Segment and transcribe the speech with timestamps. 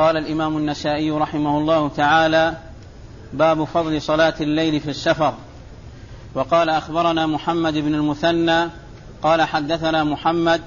[0.00, 2.54] قال الإمام النسائي رحمه الله تعالى
[3.32, 5.34] باب فضل صلاة الليل في السفر.
[6.34, 8.70] وقال أخبرنا محمد بن المثنى
[9.22, 10.60] قال حدثنا محمد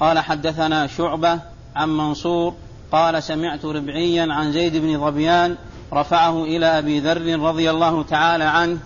[0.00, 1.40] قال حدثنا شعبة
[1.76, 2.54] عن منصور
[2.92, 5.56] قال سمعت ربعيا عن زيد بن ظبيان
[5.92, 8.78] رفعه إلى أبي ذر رضي الله تعالى عنه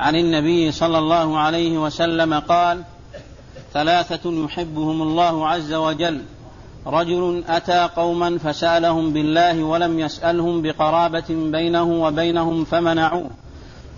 [0.00, 2.82] عن النبي صلى الله عليه وسلم قال
[3.72, 6.22] ثلاثة يحبهم الله عز وجل.
[6.88, 13.30] رجل أتى قوما فسألهم بالله ولم يسألهم بقرابة بينه وبينهم فمنعوه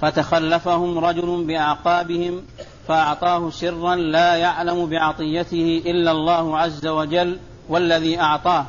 [0.01, 2.43] فتخلفهم رجل بأعقابهم
[2.89, 8.66] فأعطاه سرا لا يعلم بعطيته إلا الله عز وجل والذي أعطاه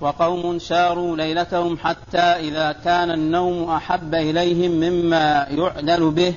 [0.00, 6.34] وقوم ساروا ليلتهم حتى إذا كان النوم أحب إليهم مما يعدل به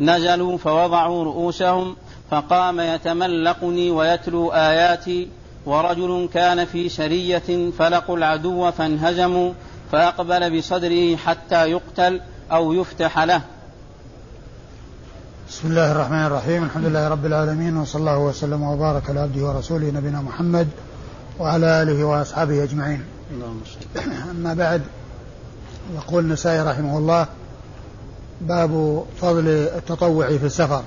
[0.00, 1.96] نزلوا فوضعوا رؤوسهم
[2.30, 5.28] فقام يتملقني ويتلو آياتي
[5.70, 9.52] ورجل كان في سرية فلقوا العدو فانهزموا
[9.92, 12.20] فأقبل بصدره حتى يقتل
[12.52, 13.42] أو يفتح له.
[15.48, 16.64] بسم الله الرحمن الرحيم.
[16.64, 20.68] الحمد لله رب العالمين وصلى الله وسلم وبارك على عبده ورسوله نبينا محمد
[21.38, 23.04] وعلى آله وأصحابه أجمعين.
[24.30, 24.82] أما بعد
[25.94, 27.26] يقول النسائي رحمه الله
[28.40, 30.82] باب فضل التطوع في السفر.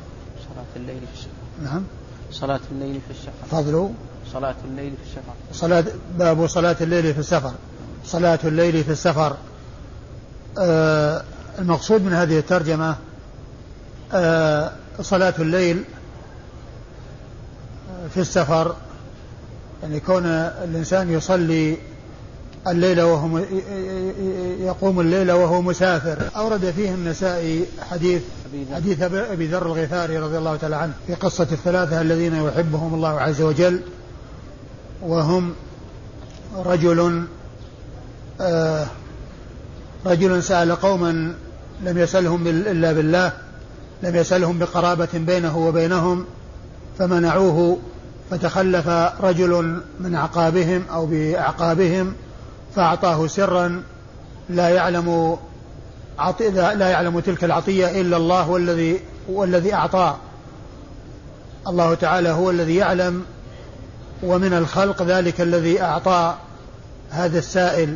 [0.49, 1.29] صلاة الليل في السفر
[1.63, 1.83] نعم.
[2.31, 3.89] صلاة الليل في السفر فضل
[4.33, 5.33] صلاة الليل في السفر.
[5.53, 5.85] صلاة
[6.19, 7.51] باب صلاة الليل في السفر.
[8.05, 9.37] صلاة الليل في السفر.
[10.59, 11.23] آه
[11.59, 12.95] المقصود من هذه الترجمة
[14.13, 15.83] آه صلاة الليل
[18.13, 18.75] في السفر.
[19.83, 21.77] يعني كون الإنسان يصلي
[22.67, 23.37] الليل وهو
[24.59, 26.17] يقوم الليل وهو مسافر.
[26.35, 28.21] أورد فيه النسائي حديث
[28.73, 33.41] حديث أبي ذر الغفاري رضي الله تعالى عنه في قصة الثلاثة الذين يحبهم الله عز
[33.41, 33.81] وجل.
[35.05, 35.53] وهم
[36.55, 37.23] رجل
[38.41, 38.85] آه
[40.05, 41.33] رجل سأل قوما
[41.83, 43.33] لم يسألهم إلا بالله
[44.03, 46.25] لم يسألهم بقرابة بينه وبينهم
[46.99, 47.77] فمنعوه
[48.31, 48.87] فتخلف
[49.21, 52.13] رجل من أعقابهم أو بأعقابهم
[52.75, 53.83] فأعطاه سرا
[54.49, 55.37] لا يعلم
[56.19, 60.17] عطي لا يعلم تلك العطية إلا الله والذي والذي أعطاه.
[61.67, 63.23] الله تعالى هو الذي يعلم
[64.23, 66.35] ومن الخلق ذلك الذي أعطى
[67.09, 67.95] هذا السائل.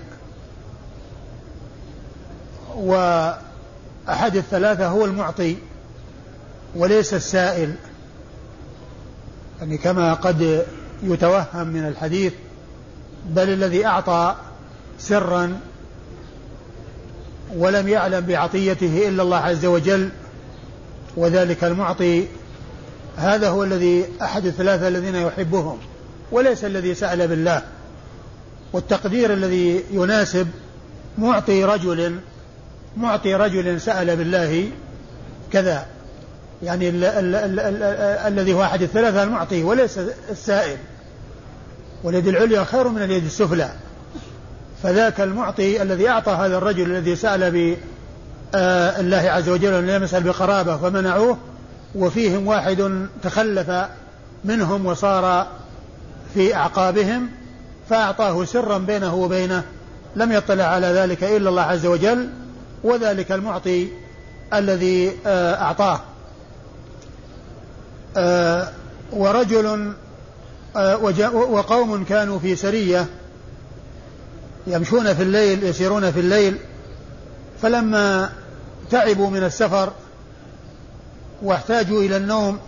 [2.76, 5.58] وأحد الثلاثة هو المعطي
[6.76, 7.76] وليس السائل.
[9.60, 10.66] يعني كما قد
[11.04, 12.34] يتوهم من الحديث
[13.30, 14.36] بل الذي أعطى
[15.00, 15.60] سرا
[17.56, 20.10] ولم يعلم بعطيته إلا الله عز وجل
[21.18, 22.28] وذلك المعطي.
[23.18, 25.78] هذا هو الذي أحد الثلاثة الذين يحبهم.
[26.32, 27.62] وليس الذي سأل بالله.
[28.74, 30.48] والتقدير الذي يناسب
[31.18, 32.20] معطي رجل
[32.98, 34.70] معطي رجل سأل بالله
[35.52, 35.86] كذا.
[36.64, 37.84] يعني ال ال ال ال
[38.34, 40.00] الذي هو أحد الثلاثة المعطي وليس
[40.30, 40.78] السائل.
[42.04, 43.70] واليد العليا خير من اليد السفلى.
[44.84, 47.78] فذاك المعطي الذي أعطى هذا الرجل الذي سأل ب
[48.56, 51.38] آه، الله عز وجل أن لم يسأل بقرابة فمنعوه
[51.96, 53.72] وفيهم واحد تخلف
[54.46, 55.48] منهم وصار
[56.38, 57.30] في أعقابهم
[57.90, 59.64] فأعطاه سرا بينه وبينه
[60.16, 62.30] لم يطلع على ذلك إلا الله عز وجل
[62.84, 63.88] وذلك المعطي
[64.54, 66.00] الذي آه، أعطاه.
[68.18, 68.70] آه،
[69.12, 69.94] ورجل
[71.34, 73.06] وقوم كانوا في سرية
[74.68, 76.58] يمشون في الليل يسيرون في الليل
[77.62, 78.30] فلما
[78.92, 79.92] تعبوا من السفر
[81.42, 82.60] واحتاجوا إلى النوم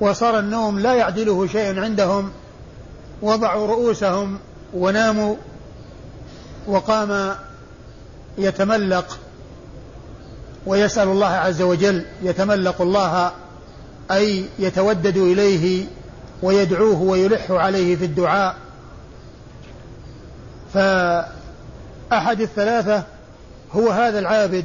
[0.00, 2.30] وصار النوم لا يعدله شيء عندهم
[3.22, 4.38] وضعوا رؤوسهم
[4.74, 5.36] وناموا
[6.66, 7.34] وقام
[8.38, 9.18] يتملق
[10.66, 13.32] ويسأل الله عز وجل يتملق الله
[14.10, 15.86] أي يتودد إليه
[16.42, 18.56] ويدعوه ويلح عليه في الدعاء.
[20.74, 23.02] فأحد الثلاثة
[23.72, 24.64] هو هذا العابد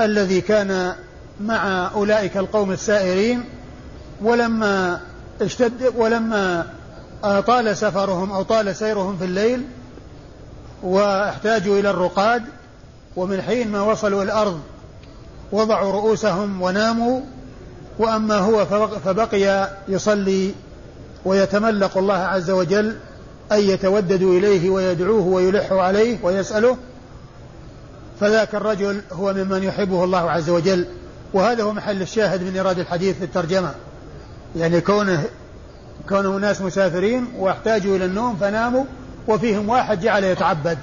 [0.00, 0.94] الذي كان
[1.40, 3.44] مع أولئك القوم السائرين
[4.22, 5.00] ولما
[5.40, 6.66] اشتد ولما
[7.22, 9.62] طال سفرهم أو طال سيرهم في الليل
[10.82, 12.42] واحتاجوا إلى الرقاد
[13.16, 14.60] ومن حين ما وصلوا الأرض
[15.52, 17.20] وضعوا رؤوسهم وناموا
[17.98, 18.66] وأما هو
[19.04, 20.54] فبقي يصلي
[21.24, 22.96] ويتملق الله عز وجل
[23.52, 26.76] أن يتوددوا إليه ويدعوه ويلح عليه ويسأله
[28.20, 30.86] فذاك الرجل هو ممن يحبه الله عز وجل.
[31.34, 33.74] وهذا هو محل الشاهد من إيراد الحديث في الترجمة.
[34.56, 35.24] يعني كونه
[36.08, 38.84] كونه ناس مسافرين واحتاجوا إلى النوم فناموا
[39.28, 40.78] وفيهم واحد جعل يتعبد.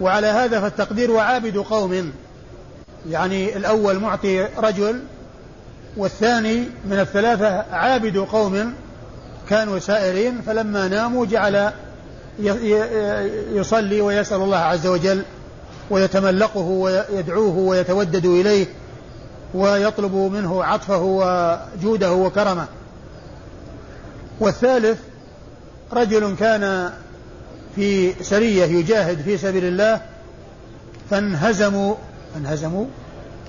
[0.00, 2.12] وعلى هذا فالتقدير وعابد قوم.
[3.10, 5.00] يعني الأول معطي رجل
[5.96, 8.74] والثاني من الثلاثة عابد قوم
[9.48, 11.72] كانوا سائرين فلما ناموا جعل
[13.52, 15.22] يصلي ويسأل الله عز وجل
[15.90, 18.66] ويتملقه ويدعوه ويتودد إليه
[19.54, 22.66] ويطلب منه عطفه وجوده وكرمه.
[24.40, 24.98] والثالث
[25.92, 26.92] رجل كان
[27.76, 30.00] في سرية يجاهد في سبيل الله
[31.10, 31.94] فانهزموا
[32.36, 32.86] انهزموا؟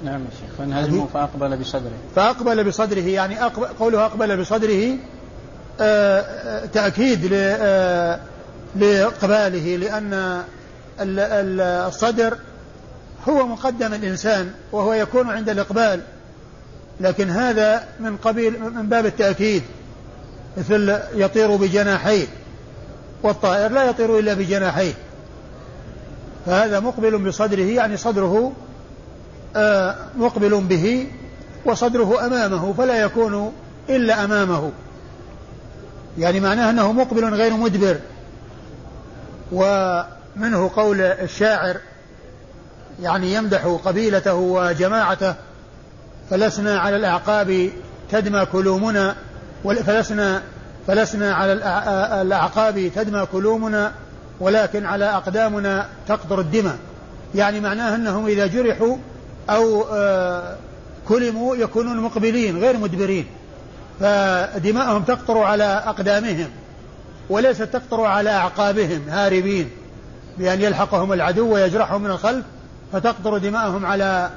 [0.03, 1.91] نعم يا شيخ فانهزموا فأقبل بصدره.
[2.15, 4.97] فأقبل بصدره يعني أقبل قوله أقبل بصدره
[5.79, 6.21] آآ
[6.61, 8.19] آه، تأكيد آه،
[8.75, 10.43] لإقباله لأن
[11.87, 12.37] الصدر
[13.29, 16.01] هو مقدم الإنسان وهو يكون عند الإقبال
[17.01, 19.63] لكن هذا من قبيل من باب التأكيد.
[20.57, 22.27] مثل يطير بجناحيه
[23.23, 24.93] والطائر لا يطير إلا بجناحيه.
[26.45, 28.53] فهذا مقبل بصدره يعني صدره
[29.55, 31.07] آه، مقبل به
[31.65, 33.53] وصدره أمامه فلا يكون
[33.89, 34.71] إلا أمامه.
[36.17, 37.99] يعني معناه أنه مقبل غير مدبر.
[39.51, 41.77] ومنه قول الشاعر
[43.01, 45.35] يعني يمدح قبيلته وجماعته
[46.29, 47.69] فلسنا على الأعقاب
[48.11, 49.15] تدمى كلومنا.
[49.63, 50.41] فلسنا
[50.87, 51.53] فلسنا على
[52.21, 53.91] الأعقاب تدمى كلومنا
[54.39, 56.77] ولكن على أقدامنا تقطر الدماء.
[57.35, 58.97] يعني معناه أنهم إذا جرحوا
[59.49, 60.55] أو آه،
[61.07, 63.25] كلموا يكونون مقبلين غير مدبرين.
[63.99, 66.49] فدماءهم تقطر على أقدامهم
[67.29, 69.69] وليست تقطر على أعقابهم هاربين.
[70.37, 72.45] بأن يلحقهم العدو ويجرحهم من الخلف
[72.93, 74.29] فتقطر دماءهم على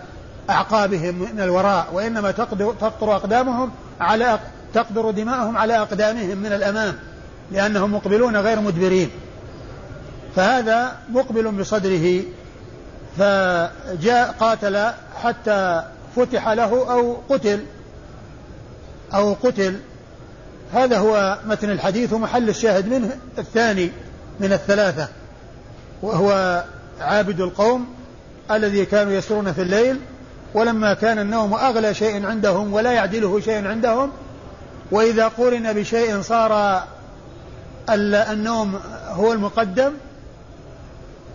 [0.50, 1.86] أعقابهم من الوراء.
[1.92, 3.70] وإنما تقطر أقدامهم
[4.00, 4.38] على
[4.74, 6.94] تقدر دماءهم على أقدامهم من الأمام
[7.52, 9.10] لأنهم مقبلون غير مدبرين.
[10.36, 12.22] فهذا مقبل بصدره
[13.18, 14.90] فجاء قاتل
[15.22, 15.82] حتى
[16.16, 17.64] فتح له أو قتل
[19.14, 19.80] أو قتل.
[20.72, 23.90] هذا هو متن الحديث ومحل الشاهد منه الثاني
[24.40, 25.08] من الثلاثة
[26.02, 26.64] وهو
[27.00, 27.86] عابد القوم
[28.50, 30.00] الذي كانوا يسرون في الليل
[30.54, 34.10] ولما كان النوم أغلى شيء عندهم ولا يعدله شيء عندهم
[34.90, 36.82] وإذا قورن بشيء صار
[37.90, 39.92] النوم هو المقدم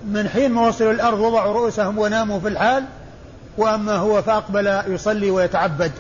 [0.08, 2.84] من حين ما وصلوا الأرض وضعوا رؤوسهم وناموا في الحال
[3.58, 5.92] وأما هو فأقبل يصلي ويتعبد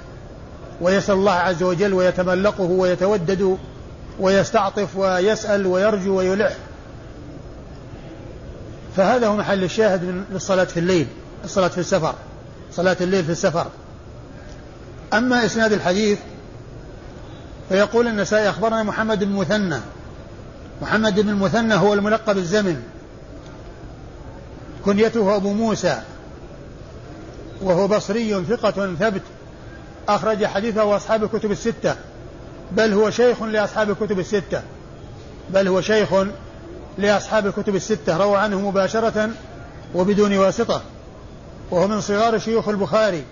[0.81, 3.57] ويسأل الله عز وجل ويتملقه ويتودد
[4.19, 6.53] ويستعطف ويسأل ويرجو ويلح.
[8.97, 11.07] فهذا هو محل الشاهد من الصلاة في الليل
[11.43, 12.15] الصلاة في السفر
[12.71, 13.67] صلاة الليل في السفر.
[15.13, 16.19] أما إسناد الحديث
[17.71, 19.79] فيقول النسائي أخبرنا محمد بن مثنى.
[20.81, 22.83] محمد بن المثنى هو الملقب الزمن.
[24.85, 26.01] كنيته أبو موسى.
[27.61, 29.21] وهو بصري ثقة ثبت.
[30.09, 31.95] أخرج حديثه أصحاب الكتب الستة.
[32.71, 34.61] بل هو شيخ لأصحاب الكتب الستة.
[35.49, 36.09] بل هو شيخ
[36.97, 38.17] لأصحاب الكتب الستة.
[38.17, 39.29] روى عنه مباشرة
[39.95, 40.81] وبدون واسطة.
[41.71, 43.23] وهو من صغار شيوخ البخاري.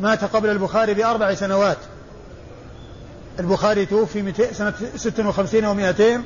[0.00, 1.78] مات قبل البخاري بأربع سنوات.
[3.38, 6.20] البخاري توفي سنة 56 و200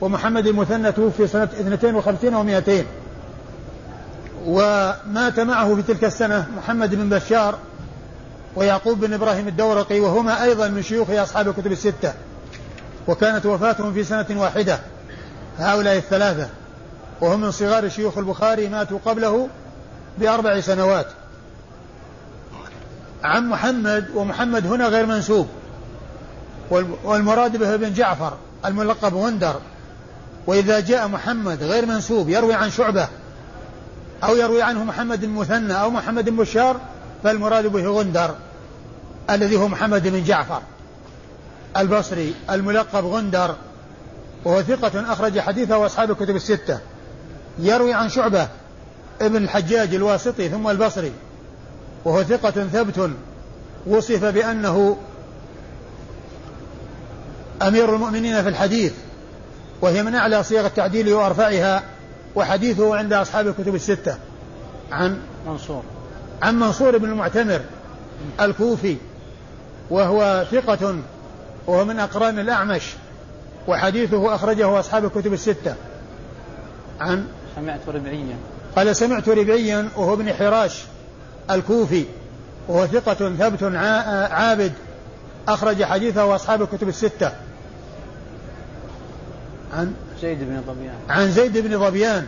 [0.00, 2.70] ومحمد المثنى توفي سنة 52 و200
[4.46, 7.58] ومات معه في تلك السنة محمد بن بشار
[8.56, 12.12] ويعقوب بن إبراهيم الدورقي وهما أيضا من شيوخ أصحاب الكتب الستة.
[13.08, 14.78] وكانت وفاتهم في سنة واحدة.
[15.58, 16.48] هؤلاء الثلاثة.
[17.20, 19.48] وهم من صغار شيوخ البخاري ماتوا قبله
[20.18, 21.06] بأربع سنوات.
[23.24, 25.48] عن محمد ومحمد هنا غير منسوب.
[27.04, 28.32] والمراد به بن جعفر
[28.64, 29.60] الملقب غندر
[30.46, 33.08] وإذا جاء محمد غير منسوب يروي عن شعبة
[34.24, 36.80] أو يروي عنه محمد بن مثنى أو محمد بشار
[37.24, 38.34] فالمراد به غندر
[39.30, 40.62] الذي هو محمد بن جعفر.
[41.76, 43.54] البصري الملقب غندر
[44.44, 46.78] وهو ثقة أخرج حديثه أصحاب الكتب الستة.
[47.58, 48.48] يروي عن شعبة
[49.20, 51.12] ابن الحجاج الواسطي ثم البصري
[52.04, 53.10] وهو ثقة ثبت
[53.86, 54.96] وصف بأنه
[57.62, 58.92] أمير المؤمنين في الحديث
[59.80, 61.82] وهي من أعلى صيغ التعديل وأرفعها
[62.34, 64.18] وحديثه عند أصحاب الكتب الستة.
[64.92, 65.82] عن منصور.
[66.42, 67.60] عن منصور بن المعتمر
[68.40, 68.96] الكوفي
[69.90, 70.96] وهو ثقة
[71.66, 72.82] وهو من أقران الأعمش
[73.68, 75.74] وحديثه أخرجه أصحاب الكتب الستة.
[77.00, 78.36] عن سمعت ربعيا.
[78.76, 80.82] قال سمعت ربعيا وهو ابن حراش
[81.50, 82.04] الكوفي
[82.68, 83.62] وهو ثقة ثبت
[84.30, 84.72] عابد
[85.48, 87.32] أخرج حديثه أصحاب الكتب الستة.
[89.76, 89.92] عن
[90.22, 92.26] زيد بن ظبيان عن زيد بن ظبيان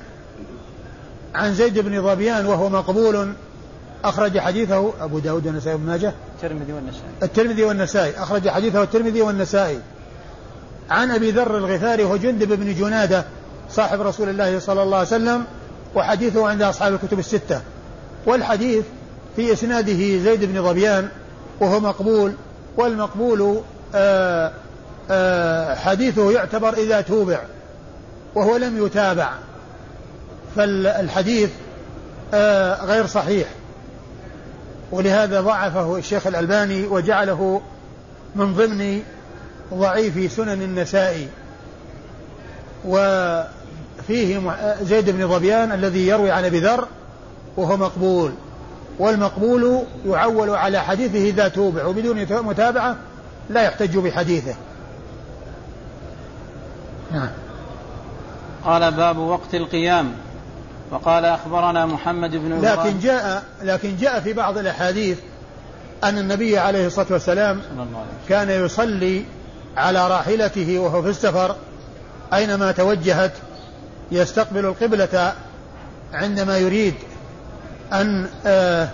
[1.35, 3.33] عن زيد بن ظبيان وهو مقبول.
[4.05, 6.12] أخرج حديثه أبو داود والنسائي وابن ماجه.
[6.35, 7.11] الترمذي والنسائي.
[7.23, 8.23] الترمذي والنسائي.
[8.23, 9.78] أخرج حديثه الترمذي والنسائي.
[10.90, 13.25] عن أبي ذر الغفاري وجندب بن جنادة
[13.71, 15.45] صاحب رسول الله صلى الله عليه وسلم
[15.95, 17.61] وحديثه عند أصحاب الكتب الستة.
[18.26, 18.85] والحديث
[19.37, 21.09] في إسناده زيد بن ظبيان
[21.61, 22.33] وهو مقبول.
[22.76, 23.61] والمقبول
[23.95, 24.52] آآ
[25.76, 27.38] حديثه يعتبر إذا توبع
[28.34, 29.32] وهو لم يتابع
[30.56, 31.50] فالحديث
[32.82, 33.48] غير صحيح.
[34.92, 37.60] ولهذا ضعفه الشيخ الألباني وجعله
[38.36, 39.02] من ضمن
[39.74, 41.28] ضعيف سنن النسائي.
[42.84, 44.40] وفيه
[44.82, 46.88] زيد بن ظبيان الذي يروي عن أبي ذر
[47.56, 48.32] وهو مقبول.
[48.98, 52.96] والمقبول يعول على حديثه إذا توبع وبدون متابعة
[53.50, 54.54] لا يحتج بحديثه.
[57.12, 57.30] نعم.
[58.64, 60.12] قال باب وقت القيام.
[60.90, 65.18] وقال أخبرنا محمد بن لكن جاء لكن جاء في بعض الأحاديث
[66.04, 67.60] أن النبي عليه الصلاة والسلام
[68.28, 69.24] كان يصلي
[69.76, 71.56] على راحلته وهو في السفر
[72.32, 73.32] أينما توجهت
[74.12, 75.32] يستقبل القبلة
[76.12, 76.94] عندما يريد
[77.92, 78.88] أن آه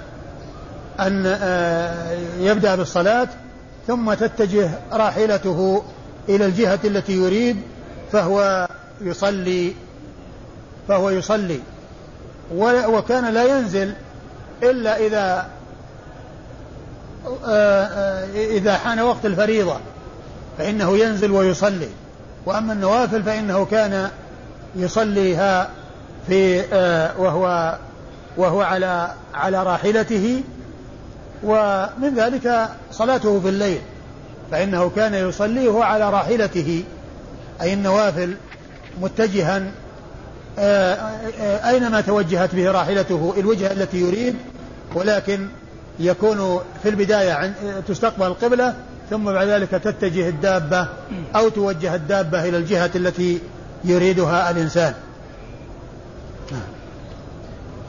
[1.01, 3.29] أن آه يبدأ بالصلاة
[3.87, 5.83] ثم تتجه راحلته
[6.29, 7.63] إلى الجهة التي يريد
[8.15, 8.69] فهو
[9.01, 9.75] يصلي
[10.89, 11.61] فهو يصلي.
[12.87, 13.93] وكان لا ينزل
[14.63, 15.47] إلا إذا
[17.47, 19.77] آه إذا حان وقت الفريضة
[20.59, 21.89] فإنه ينزل ويصلي.
[22.47, 24.11] وأما النوافل فإنه كان
[24.77, 25.71] يصليها
[26.27, 27.77] في آه وهو
[28.37, 30.43] وهو على على راحلته.
[31.45, 33.81] ومن ذلك صلاته في الليل
[34.51, 36.85] فإنه كان يصلي وهو على راحلته.
[37.63, 38.37] أي النوافل
[39.01, 39.63] متجها
[40.59, 44.37] آه آه أينما توجهت به راحلته الوجهة التي يريد
[44.95, 45.49] ولكن
[45.99, 47.55] يكون في البداية
[47.89, 48.75] تستقبل القبلة
[49.11, 50.89] ثم بعد ذلك تتجه الدابة
[51.37, 53.41] أو توجه الدابة إلى الجهة التي
[53.85, 54.95] يريدها الإنسان.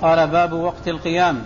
[0.02, 1.42] قال باب وقت القيام.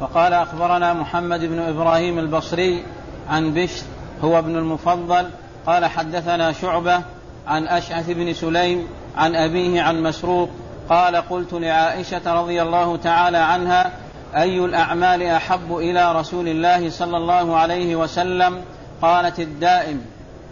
[0.00, 2.84] وقال أخبرنا محمد بن إبراهيم البصري
[3.28, 3.82] عن بشر
[4.22, 5.26] هو ابن المفضل
[5.66, 7.00] قال حدثنا شعبة
[7.46, 10.50] عن أشعث بن سليم عن أبيه عن مسروق
[10.88, 13.92] قال قلت لعائشة رضي الله تعالى عنها
[14.36, 18.60] أي الأعمال أحب إلى رسول الله صلى الله عليه وسلم؟
[19.02, 20.04] قالت الدائم.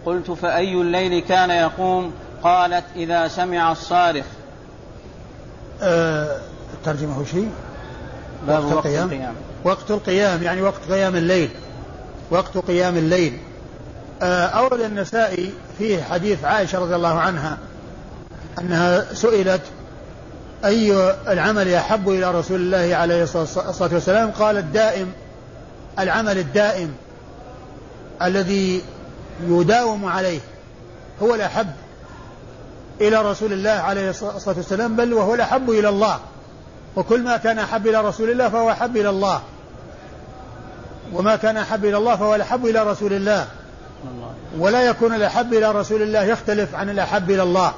[0.05, 4.25] قلت فأي الليل كان يقوم؟ قالت إذا سمع الصارخ.
[5.81, 6.37] أه
[6.85, 7.49] ترجمه شيء؟
[8.47, 9.05] باب وقت القيام.
[9.05, 9.33] القيام.
[9.63, 11.49] وقت القيام يعني وقت قيام الليل.
[12.31, 13.37] وقت قيام الليل.
[14.23, 17.57] أورد النسائي فيه حديث عائشة رضي الله عنها
[18.59, 19.61] أنها سئلت
[20.65, 25.11] أي العمل أحب إلى رسول الله عليه الصلاة والسلام؟ قال الدائم
[25.99, 26.93] العمل الدائم
[28.21, 28.81] الذي
[29.47, 30.39] يداوم عليه
[31.21, 31.67] هو الأحب
[33.01, 36.19] إلى رسول الله عليه الصلاة والسلام بل وهو الأحب إلى الله.
[36.95, 39.41] وكل ما كان أحب إلى رسول الله فهو أحب إلى الله.
[41.13, 43.47] وما كان أحب إلى الله فهو الأحب إلى رسول الله.
[44.59, 47.73] ولا يكون الأحب إلى رسول الله يختلف عن الأحب إلى الله.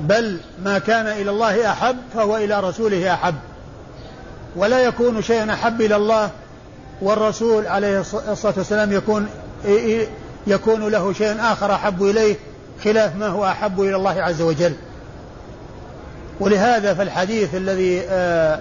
[0.00, 3.34] بل ما كان إلى الله أحب فهو إلى رسوله أحب.
[4.56, 6.30] ولا يكون شيئا أحب إلى الله
[7.02, 9.28] والرسول عليه الصلاة والسلام يكون
[10.46, 12.36] يكون له شيء آخر أحب إليه
[12.84, 14.74] خلاف ما هو أحب إلى الله عز وجل.
[16.40, 18.60] ولهذا فالحديث الذي آه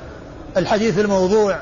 [0.57, 1.59] الحديث الموضوع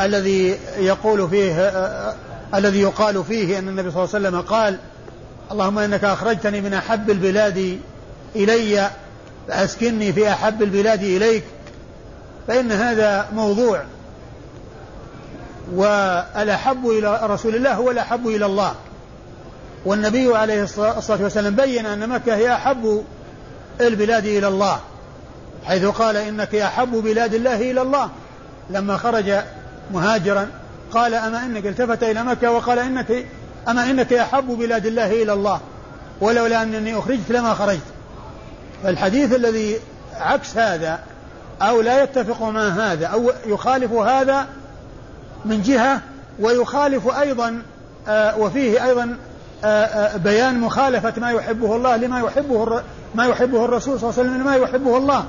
[0.00, 2.14] الذي يقول فيه آه
[2.54, 4.78] الذي يقال فيه أن النبي صلى الله عليه وسلم قال
[5.52, 7.80] اللهم إنك أخرجتني من أحب البلاد
[8.36, 8.90] إلي
[9.48, 11.44] فأسكنني في أحب البلاد إليك
[12.48, 13.82] فإن هذا موضوع.
[15.74, 18.74] والأحب إلى رسول الله هو الأحب إلى الله.
[19.84, 23.04] والنبي عليه الصلاة والسلام بين أن مكة هي أحب
[23.80, 24.80] البلاد إلى الله
[25.64, 28.10] حيث قال إنك أحب بلاد الله إلى الله.
[28.70, 29.32] لما خرج
[29.92, 30.48] مهاجرا
[30.92, 33.26] قال أما إنك التفت إلى مكة وقال إنك
[33.68, 35.60] أما إنك أحب بلاد الله إلى الله
[36.20, 37.80] ولولا أنني أخرجت لما خرجت.
[38.82, 39.76] فالحديث الذي
[40.14, 40.98] عكس هذا
[41.62, 44.46] أو لا يتفق مع هذا أو يخالف هذا
[45.44, 46.00] من جهة
[46.40, 47.62] ويخالف أيضا
[48.08, 49.16] آه وفيه أيضا
[49.64, 52.82] آه آه بيان مخالفة ما يحبه الله لما يحبه
[53.14, 55.24] ما يحبه الرسول صلى الله عليه وسلم لما يحبه الله.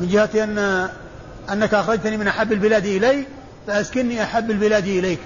[0.00, 0.88] من جهة أن
[1.52, 3.24] أنك أخرجتني من أحب البلاد إلي
[3.66, 5.18] فأسكني أحب البلاد إليك.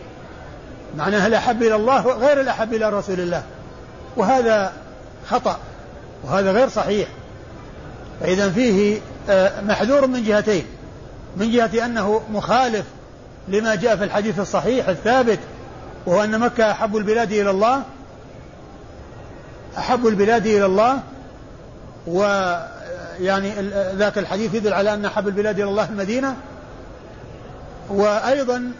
[0.97, 3.43] معناها الأحب إلى الله غير الأحب إلى رسول الله.
[4.17, 4.73] وهذا
[5.29, 5.59] خطأ
[6.25, 7.09] وهذا غير صحيح.
[8.21, 10.65] فإذا فيه آه، محذور من جهتين.
[11.37, 12.85] من جهة أنه مخالف
[13.49, 15.39] لما جاء في الحديث الصحيح الثابت
[16.07, 17.83] وهو أن مكة أحب البلاد إلى الله.
[19.79, 21.01] أحب البلاد إلى الله.
[22.07, 23.53] ويعني
[23.95, 26.37] ذاك الحديث يدل على أن أحب البلاد إلى الله المدينة.
[27.91, 28.73] وأيضا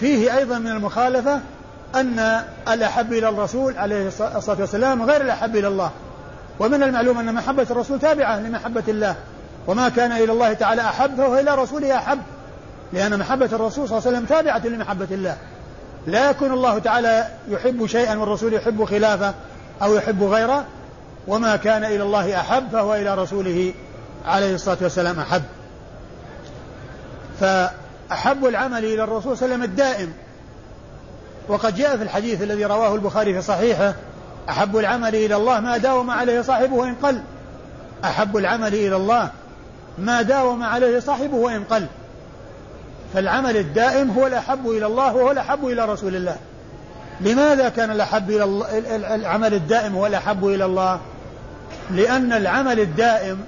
[0.00, 1.40] فيه أيضا من المخالفة
[1.94, 5.90] أن الأحب إلى الرسول عليه الصلاة والسلام غير الأحب إلى الله.
[6.58, 9.14] ومن المعلوم أن محبة الرسول تابعة لمحبة الله.
[9.66, 12.18] وما كان إلى الله تعالى أحب فهو إلى رسوله أحب.
[12.92, 15.36] لأن محبة الرسول صلى الله عليه وسلم تابعة لمحبة الله.
[16.06, 19.34] لا يكون الله تعالى يحب شيئا والرسول يحب خلافه
[19.82, 20.64] أو يحب غيره.
[21.26, 23.74] وما كان إلى الله أحب فهو إلى رسوله
[24.26, 25.42] عليه الصلاة والسلام أحب.
[27.40, 30.12] فأحب العمل إلى الرسول صلى الله عليه وسلم الدائم.
[31.48, 33.94] وقد جاء في الحديث الذي رواه البخاري في صحيحه
[34.48, 37.22] أحب العمل إلى الله ما داوم عليه صاحبه وإن قل.
[38.04, 39.30] أحب العمل إلى الله
[39.98, 41.86] ما داوم عليه صاحبه وإن قل.
[43.14, 46.36] فالعمل الدائم هو الأحب إلى الله وهو الأحب إلى رسول الله.
[47.20, 48.78] لماذا كان الأحب إلى الله
[49.14, 51.00] العمل الدائم هو الأحب إلى الله؟
[51.90, 53.38] لأن العمل الدائم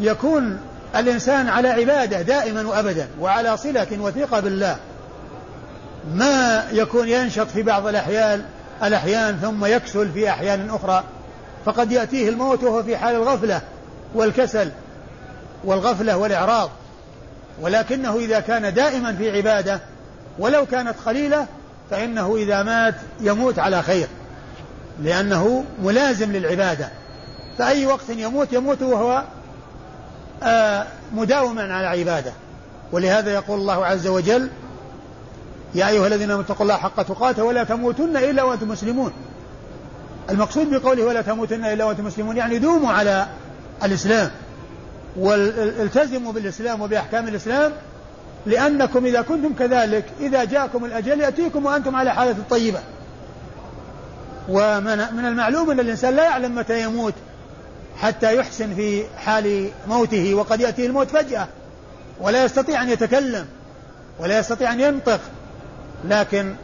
[0.00, 0.60] يكون
[0.96, 4.76] الإنسان على عبادة دائما وأبدا وعلى صلة وثيقة بالله.
[6.14, 8.44] ما يكون ينشط في بعض الأحيان
[8.82, 11.04] الأحيان ثم يكسل في أحيان أخرى
[11.64, 13.60] فقد يأتيه الموت وهو في حال الغفلة
[14.14, 14.70] والكسل
[15.64, 16.70] والغفلة والإعراض.
[17.60, 19.80] ولكنه إذا كان دائما في عبادة
[20.38, 21.46] ولو كانت قليلة
[21.90, 24.06] فإنه إذا مات يموت على خير
[25.02, 26.88] لأنه ملازم للعبادة.
[27.58, 29.22] فأي وقت يموت يموت وهو
[31.12, 32.32] مداوما على عبادة.
[32.92, 34.48] ولهذا يقول الله عز وجل
[35.74, 39.12] يا أيها الذين آمنوا اتقوا الله حق تقاته ولا تموتن إلا وأنتم مسلمون.
[40.30, 43.26] المقصود بقوله ولا تموتن إلا وأنتم مسلمون يعني دوموا على
[43.84, 44.30] الإسلام
[45.16, 47.72] والتزموا بالإسلام وبأحكام الإسلام
[48.46, 52.78] لأنكم إذا كنتم كذلك إذا جاءكم الأجل يأتيكم وأنتم على حالة الطيبة.
[54.48, 57.14] ومن من المعلوم أن الإنسان لا يعلم متى يموت
[57.96, 61.48] حتى يحسن في حال موته وقد يأتيه الموت فجأة
[62.20, 63.46] ولا يستطيع أن يتكلم
[64.18, 65.20] ولا يستطيع أن ينطق.
[66.04, 66.54] لكن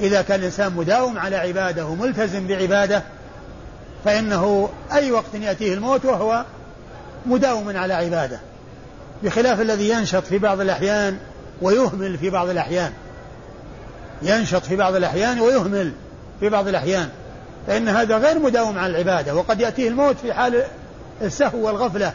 [0.00, 3.02] إذا كان الإنسان مداوم على عبادة وملتزم بعبادة
[4.04, 6.44] فإنه أي وقت يأتيه الموت وهو
[7.26, 8.40] مداوم على عبادة.
[9.22, 11.18] بخلاف الذي ينشط في بعض الأحيان
[11.62, 12.92] ويهمل في بعض الأحيان.
[14.22, 15.92] ينشط في بعض الأحيان ويهمل
[16.40, 17.08] في بعض الأحيان.
[17.66, 20.64] فإن هذا غير مداوم على العبادة وقد يأتيه الموت في حال
[21.22, 22.12] السهو والغفلة.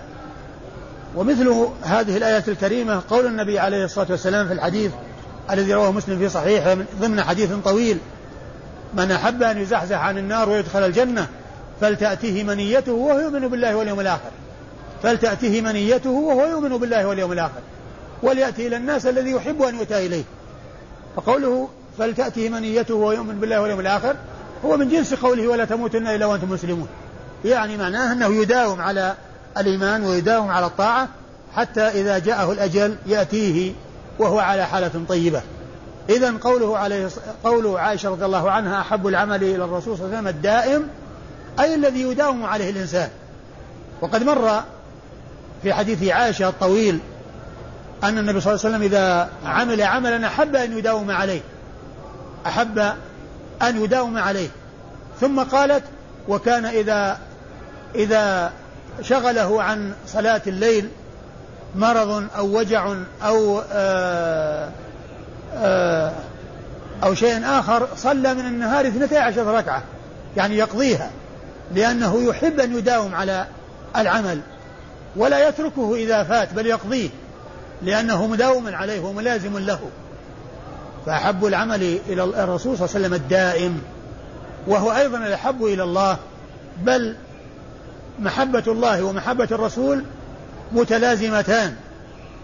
[1.15, 4.91] ومثل هذه الآية الكريمة قول النبي عليه الصلاة والسلام في الحديث
[5.51, 7.97] الذي رواه مسلم في صحيحه ضمن حديث طويل
[8.93, 11.27] من أحب أن يزحزح عن النار ويدخل الجنة
[11.81, 14.31] فلتأتيه منيته وهو يؤمن بالله واليوم الآخر.
[15.03, 17.61] فلتأتيه منيته وهو يؤمن بالله واليوم الآخر.
[18.23, 20.23] وليأتي إلى الناس الذي يحب أن يؤتى إليه.
[21.15, 24.15] فقوله فلتأتيه منيته وهو يؤمن بالله واليوم الآخر
[24.65, 26.87] هو من جنس قوله ولا تموتن إلا وأنتم مسلمون.
[27.45, 29.15] يعني معناه أنه يداوم على
[29.57, 31.07] الإيمان ويداوم على الطاعة
[31.55, 33.73] حتى إذا جاءه الأجل يأتيه
[34.19, 35.41] وهو على حالة طيبة.
[36.09, 37.09] إذا قوله عليه
[37.43, 40.87] قوله عائشة رضي الله عنها أحب العمل إلى الرسول صلى الله عليه وسلم الدائم
[41.59, 43.09] أي الذي يداوم عليه الإنسان.
[44.01, 44.63] وقد مر
[45.63, 46.99] في حديث عائشة الطويل
[48.03, 51.41] أن النبي صلى الله عليه وسلم إذا عمل عملا أحب أن يداوم عليه.
[52.45, 52.93] أحب
[53.61, 54.49] أن يداوم عليه.
[55.21, 55.83] ثم قالت
[56.27, 57.19] وكان إذا
[57.95, 58.51] إذا
[59.01, 60.89] شغله عن صلاة الليل
[61.75, 64.69] مرض أو وجع أو آآ آه،
[65.53, 66.13] آآ آه،
[67.03, 69.83] أو شيء آخر صلى من النهار اثنتي عشر ركعة
[70.37, 71.11] يعني يقضيها
[71.73, 73.45] لأنه يحب أن يداوم على
[73.97, 74.39] العمل
[75.15, 77.09] ولا يتركه إذا فات بل يقضيه
[77.81, 79.79] لأنه مداوم عليه وملازم له.
[81.05, 83.81] فأحب العمل إلى الرسول صلى الله عليه وسلم الدائم
[84.67, 86.17] وهو أيضا الأحب إلى الله
[86.83, 87.15] بل
[88.19, 90.03] محبة الله ومحبة الرسول
[90.71, 91.75] متلازمتان.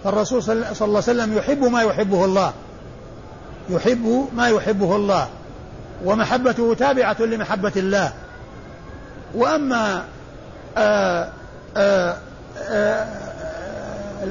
[0.04, 2.54] فالرسول صلى الله عليه وسلم يحب ما يحبه الله
[3.70, 5.28] يحب ما يحبه الله
[6.06, 8.14] ومحبته تابعة لمحبة الله.
[9.36, 10.06] وأما
[10.78, 11.30] آآ
[11.78, 12.18] آآ
[12.70, 13.08] آآ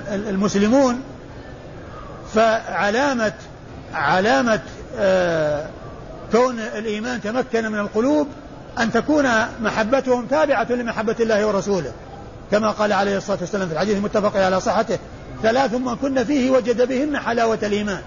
[0.08, 1.00] المسلمون
[2.34, 3.32] فعلامة
[3.94, 4.60] علامة
[6.32, 8.28] كون الإيمان تمكن من القلوب
[8.78, 9.26] أن تكون
[9.60, 11.92] محبتهم تابعة لمحبة الله ورسوله.
[12.50, 14.98] كما قال عليه الصلاة والسلام في الحديث المتفق على صحته
[15.42, 18.00] ثلاث من كن فيه وجد بهن حلاوة الإيمان.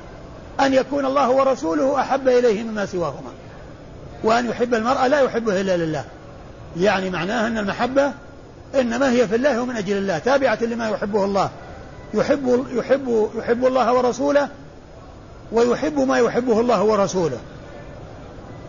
[0.59, 3.31] أن يكون الله ورسوله أحب إليه مما سواهما.
[4.23, 6.03] وأن يحب المرأة لا يحبه إلا لله.
[6.77, 8.11] يعني معناه أن المحبة
[8.79, 11.49] إنما هي في الله ومن أجل الله تابعة لما يحبه الله.
[12.13, 14.47] يحب يحب يحب الله ورسوله
[15.51, 17.37] ويحب ما يحبه الله ورسوله.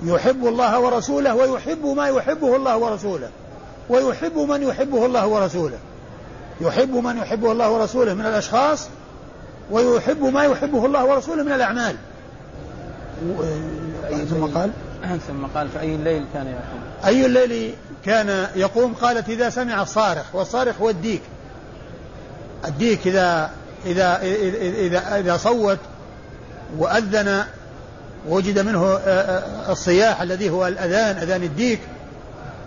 [0.02, 3.28] يحب الله ورسوله ويحب ما يحبه الله ورسوله.
[3.88, 5.78] ويحب من يحبه الله ورسوله.
[6.60, 8.88] يحب من يحبه الله ورسوله من الأشخاص
[9.70, 11.96] ويحب ما يحبه الله ورسوله من الأعمال.
[14.30, 14.70] ثم قال؟
[15.28, 20.34] ثم قال في أي الليل كان يقوم؟ أي الليل كان يقوم؟ قالت إذا سمع الصارخ
[20.34, 21.22] والصارخ هو الديك.
[22.64, 23.50] الديك إذا
[23.86, 25.78] إذا إذا إذا صوت
[26.78, 27.44] وأذن
[28.28, 31.80] وجد منه آه، آه، الصياح الذي هو الأذان أذان الديك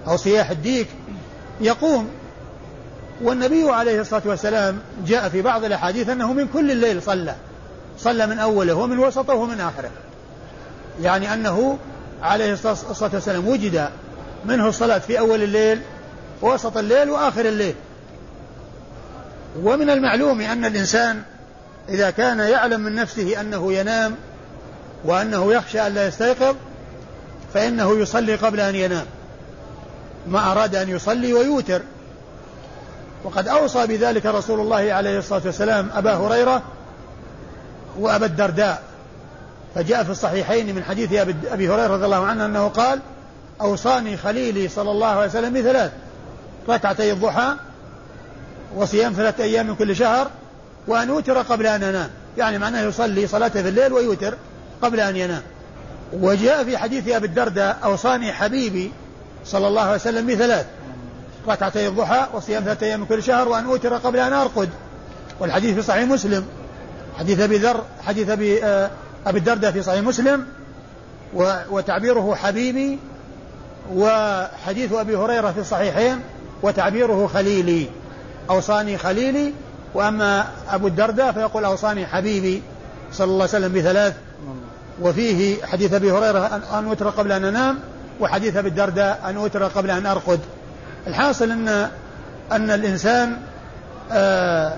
[0.08, 0.88] أو صياح الديك
[1.62, 2.10] يقوم.
[3.22, 7.36] والنبي عليه الصلاة والسلام جاء في بعض الأحاديث أنه من كل الليل صلى
[7.98, 9.92] صلى من أوله ومن وسطه ومن آخره.
[11.02, 11.78] يعني أنه
[12.22, 13.90] عليه الصلاة والسلام وجد
[14.46, 15.82] منه الصلاة في أول الليل
[16.42, 17.76] ووسط الليل وآخر الليل.
[19.64, 21.22] ومن المعلوم أن الإنسان
[21.90, 24.16] إذا كان يعلم من نفسه أنه ينام
[25.06, 26.56] وأنه يخشى أن لا يستيقظ
[27.54, 29.06] فإنه يصلي قبل أن ينام.
[30.28, 31.82] ما أراد أن يصلي ويوتر.
[33.24, 36.62] وقد أوصى بذلك رسول الله عليه الصلاة والسلام أبا هريرة
[38.00, 38.84] وأبا الدرداء.
[39.76, 41.14] فجاء في الصحيحين من حديث
[41.52, 43.00] أبي هريرة رضي الله عنه أنه قال
[43.62, 45.92] أوصاني خليلي صلى الله عليه وسلم بثلاث
[46.70, 47.54] ركعتي الضحى
[48.76, 50.28] وصيام ثلاثة أيام من كل شهر
[50.88, 54.34] وأن يوتر قبل أن أنام يعني معناه يصلي صلاته في الليل ويوتر
[54.82, 55.42] قبل أن ينام.
[56.14, 58.92] وجاء في حديث أبي الدرداء أوصاني حبيبي
[59.46, 60.66] صلى الله عليه وسلم بثلاث
[61.48, 64.70] ركعتي الضحى وصيام ثلاثة أيام من كل شهر وأن أوتر قبل أن أرقد.
[65.40, 66.46] والحديث في صحيح مسلم.
[67.20, 68.90] حديث أبي ذر حديث أبي آه
[69.28, 70.46] أبي الدرداء في صحيح مسلم.
[71.70, 73.00] وتعبيره حبيبي
[73.96, 76.20] وحديث أبي هريرة في الصحيحين
[76.64, 77.88] وتعبيره خليلي
[78.50, 79.54] أوصاني خليلي
[79.94, 82.62] وأما أبو الدرداء فيقول أوصاني حبيبي
[83.12, 84.14] صلى الله عليه وسلم بثلاث
[85.02, 87.80] وفيه حديث أبي هريرة أن أوتر قبل أن أنام
[88.20, 90.40] وحديث أبي الدرداء أن أوتر قبل أن أرقد.
[91.08, 91.90] الحاصل أن
[92.52, 93.38] أن الإنسان
[94.12, 94.74] آه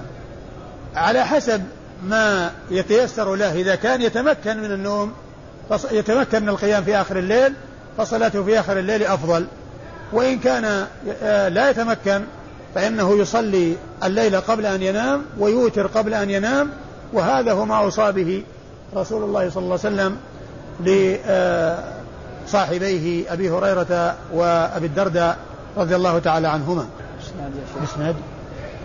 [0.96, 1.64] على حسب
[2.04, 5.14] ما يتيسر له إذا كان يتمكن من النوم
[5.92, 7.54] يتمكن من القيام في آخر الليل
[7.98, 9.46] فصلاته في آخر الليل أفضل.
[10.14, 10.88] وإن كان
[11.24, 12.22] آه، لا يتمكن
[12.76, 16.70] فإنه يصلي الليل قبل أن ينام ويوتر قبل أن ينام
[17.14, 18.44] وهذا هو ما أوصى به
[18.96, 20.18] رسول الله صلى الله عليه وسلم
[22.46, 25.38] لصاحبيه أبي هريرة وأبي الدرداء
[25.78, 26.86] رضي الله تعالى عنهما.
[27.84, 28.16] إسناد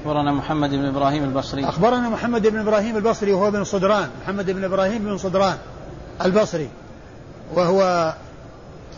[0.04, 1.68] أخبرنا محمد بن إبراهيم البصري.
[1.68, 5.56] أخبرنا محمد بن إبراهيم البصري وهو بن صدران محمد بن إبراهيم بن صدران
[6.24, 6.68] البصري
[7.54, 8.12] وهو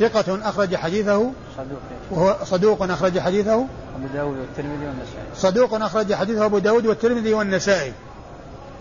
[0.00, 1.78] ثقة أخرج حديثه صدوق.
[2.10, 3.54] وهو صدوق أخرج حديثه.
[3.54, 5.26] أبو داود والترمذي والنسائي.
[5.36, 7.92] صدوق أخرج حديثه أبو داود والترمذي والنسائي.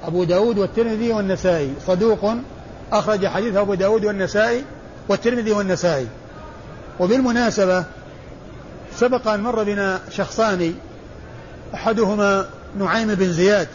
[0.04, 1.74] أبو داود والترمذي والنسائي.
[1.88, 2.34] صدوق
[2.92, 4.64] أخرج حديثه أبو داود والنسائي
[5.10, 6.08] والترمذي والنسائي.
[7.00, 7.84] وبالمناسبة
[8.96, 10.76] سبق أن مر بنا شخصان
[11.74, 12.46] أحدهما
[12.80, 13.68] نعيم بن زياد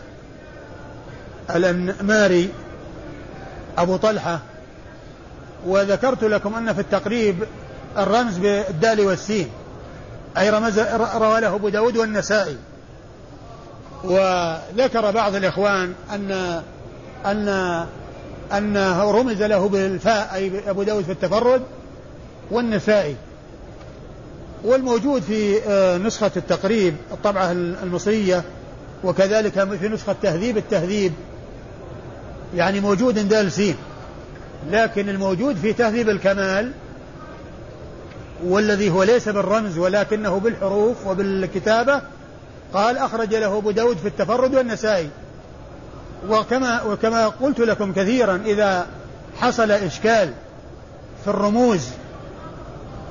[1.51, 2.51] الأنماري
[3.79, 4.41] أبو طلحة
[5.67, 7.37] وذكرت لكم أن في التقريب
[7.99, 9.49] الرمز بالدال والسين
[10.39, 10.79] أي رمز
[11.15, 12.57] روى له أبو داود والنسائي.
[14.05, 16.63] وذكر بعض الإخوان أن
[17.27, 17.49] أن
[18.53, 21.63] أنه رمز له بالفاء أي أبو داود في التفرد
[22.51, 23.17] والنسائي.
[24.65, 28.45] والموجود في آه، نسخة التقريب الطبعة المصرية
[29.05, 31.13] وكذلك في نسخة تهذيب التهذيب
[32.55, 33.77] يعني موجود دال سين.
[34.71, 36.73] لكن الموجود في تهذيب الكمال
[38.45, 42.03] والذي هو ليس بالرمز ولكنه بالحروف وبالكتابة
[42.75, 45.11] قال أخرج له أبو داود في التفرد والنسائي.
[46.29, 48.87] وكما, وكما قلت لكم كثيرا إذا
[49.41, 50.33] حصل إشكال
[51.25, 51.89] في الرموز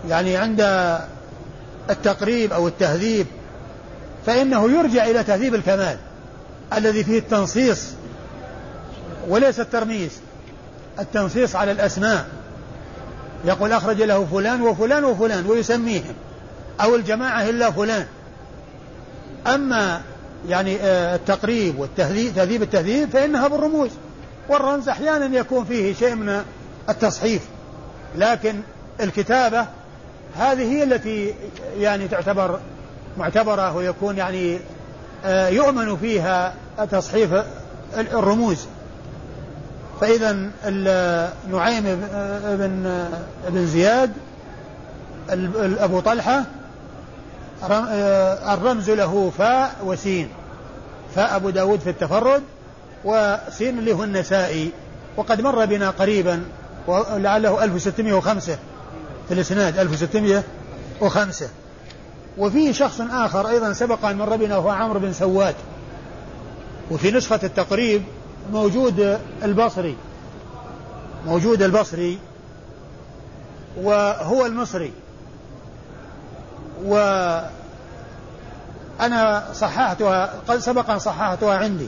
[0.10, 0.62] يعني عند
[1.90, 3.28] التقريب أو التهذيب
[4.26, 5.98] فإنه يرجع إلى تهذيب الكمال
[6.78, 7.86] الذي فيه التنصيص
[9.28, 10.12] وليس الترميز.
[10.99, 12.28] التنصيص على الأسماء.
[13.45, 16.13] يقول أخرج له فلان وفلان وفلان ويسميهم.
[16.82, 18.06] أو الجماعة إلا فلان.
[19.47, 20.02] أما
[20.47, 23.89] يعني آه، التقريب والتهذيب تهذيب التهذيب فإنها بالرموز.
[24.49, 26.43] والرمز أحيانا يكون فيه شيء من
[26.89, 27.41] التصحيف.
[28.17, 28.62] لكن
[29.02, 29.65] الكتابة
[30.38, 31.34] هذه هي التي
[31.78, 32.60] يعني تعتبر
[33.17, 34.60] معتبرة ويكون يعني
[35.25, 36.54] آه، يؤمن فيها
[36.91, 37.30] تصحيف
[37.97, 38.67] الرموز.
[40.02, 40.32] فإذا
[41.52, 41.84] نعيم
[42.44, 43.06] بن
[43.48, 44.12] بن زياد
[45.80, 46.44] أبو طلحة
[47.64, 50.30] آه، الرمز له فاء وسين.
[51.16, 52.44] فاء أبو داود في التفرد
[53.06, 54.72] وسين هو النسائي.
[55.18, 56.44] وقد مر بنا قريبا
[56.88, 58.58] ولعله 1605
[59.28, 61.50] في الإسناد 1605
[62.38, 65.56] وفي شخص آخر أيضا سبق أن مر بنا وهو عمرو بن سواد.
[66.92, 68.04] وفي نسخة التقريب
[68.52, 69.95] موجود البصري
[71.25, 72.19] موجود البصري
[73.78, 74.91] وهو المصري.
[76.84, 77.54] وأنا
[79.54, 81.88] صححتها قد سبق أن صححتها عندي.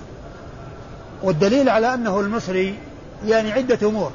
[1.24, 2.80] والدليل على أنه المصري
[3.26, 4.12] يعني عدة أمور.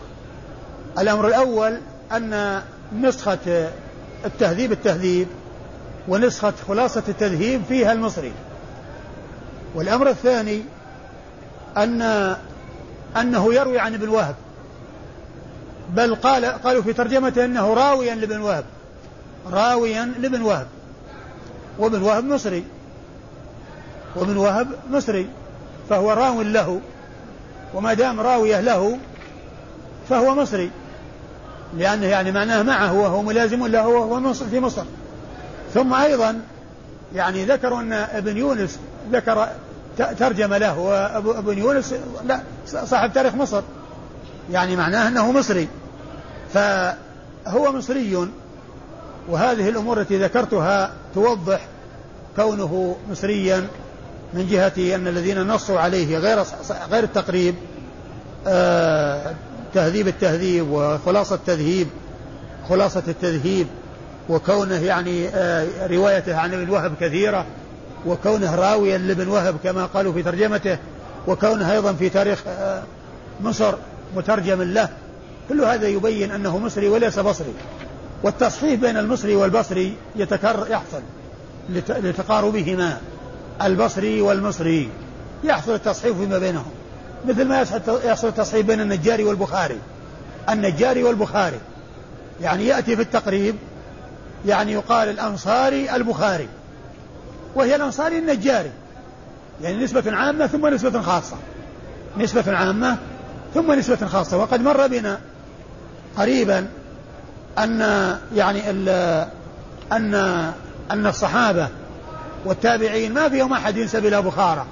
[0.99, 1.81] الأمر الأول
[2.13, 2.63] أن
[3.01, 3.69] نسخة
[4.25, 5.29] التهذيب التهذيب
[6.09, 8.33] ونسخة خلاصة التذهيب فيها المصري.
[9.75, 10.63] والأمر الثاني
[11.77, 12.37] أن
[13.17, 14.35] أنه يروي عن ابن وهب.
[15.95, 18.65] بل قال قالوا في ترجمته أنه راويا لابن وهب.
[19.51, 20.67] راويا لابن وهب.
[21.79, 22.65] وابن وهب مصري.
[24.17, 25.29] وابن وهب مصري.
[25.91, 26.81] فهو راو له.
[27.75, 28.99] وما دام راوية له
[30.09, 30.71] فهو مصري.
[31.77, 34.85] لأنه يعني معناه معه وهو ملازم له وهو مصر في مصر.
[35.75, 36.41] ثم أيضا
[37.15, 38.79] يعني ذكروا أن ابن يونس
[39.13, 39.49] ذكر
[39.99, 40.79] ترجم له
[41.25, 41.95] وابن يونس
[42.27, 43.63] لا صاحب تاريخ مصر.
[44.53, 45.69] يعني معناه أنه مصري.
[46.55, 48.29] فهو مصري
[49.29, 51.61] وهذه الأمور التي ذكرتها توضح
[52.37, 53.67] كونه مصريا
[54.35, 56.45] من جهة أن الذين نصوا عليه غير
[56.91, 57.55] غير التقريب
[58.47, 59.35] آه
[59.75, 61.87] تهذيب التهذيب وخلاصة التذهيب
[62.69, 63.67] خلاصة التذهيب
[64.29, 67.47] وكونه يعني آه روايته عن ابن وهب كثيرة.
[68.07, 70.79] وكونه راويا لابن وهب كما قالوا في ترجمته
[71.27, 72.83] وكونه أيضا في تاريخ آه
[73.41, 73.75] مصر
[74.17, 74.89] مترجم له
[75.49, 77.55] كل هذا يبين أنه مصري وليس بصري.
[78.23, 81.01] والتصحيح بين المصري والبصري يتكرر يحصل
[81.89, 83.01] لتقاربهما.
[83.63, 84.89] البصري والمصري
[85.45, 86.71] يحصل التصحيح فيما بينهم.
[87.29, 87.61] مثل ما
[88.05, 89.79] يحصل التصحيح بين النجاري والبخاري.
[90.49, 91.61] النجاري والبخاري
[92.41, 93.55] يعني يأتي في التقريب
[94.47, 96.49] يعني يقال الأنصاري البخاري.
[97.57, 98.71] وهي الأنصاري النجاري.
[99.63, 101.37] يعني نسبة عامة ثم نسبة خاصة.
[102.19, 102.97] نسبة عامة
[103.55, 104.37] ثم نسبة خاصة.
[104.37, 105.21] وقد مر بنا
[106.17, 106.67] قريبا
[107.59, 107.81] أن
[108.35, 108.71] يعني
[109.93, 110.53] أن
[110.91, 111.69] أن الصحابة
[112.45, 114.67] والتابعين ما فيهم أحد ينسب إلى بخارى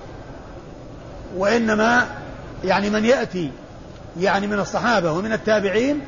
[1.37, 2.07] وإنما
[2.65, 3.51] يعني من يأتي
[4.21, 6.01] يعني من الصحابة ومن التابعين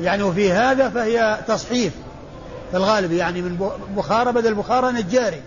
[0.00, 1.92] يعني وفي هذا فهي تصحيف
[2.70, 5.42] في الغالب يعني من بخارى بدل بخارى نجاري.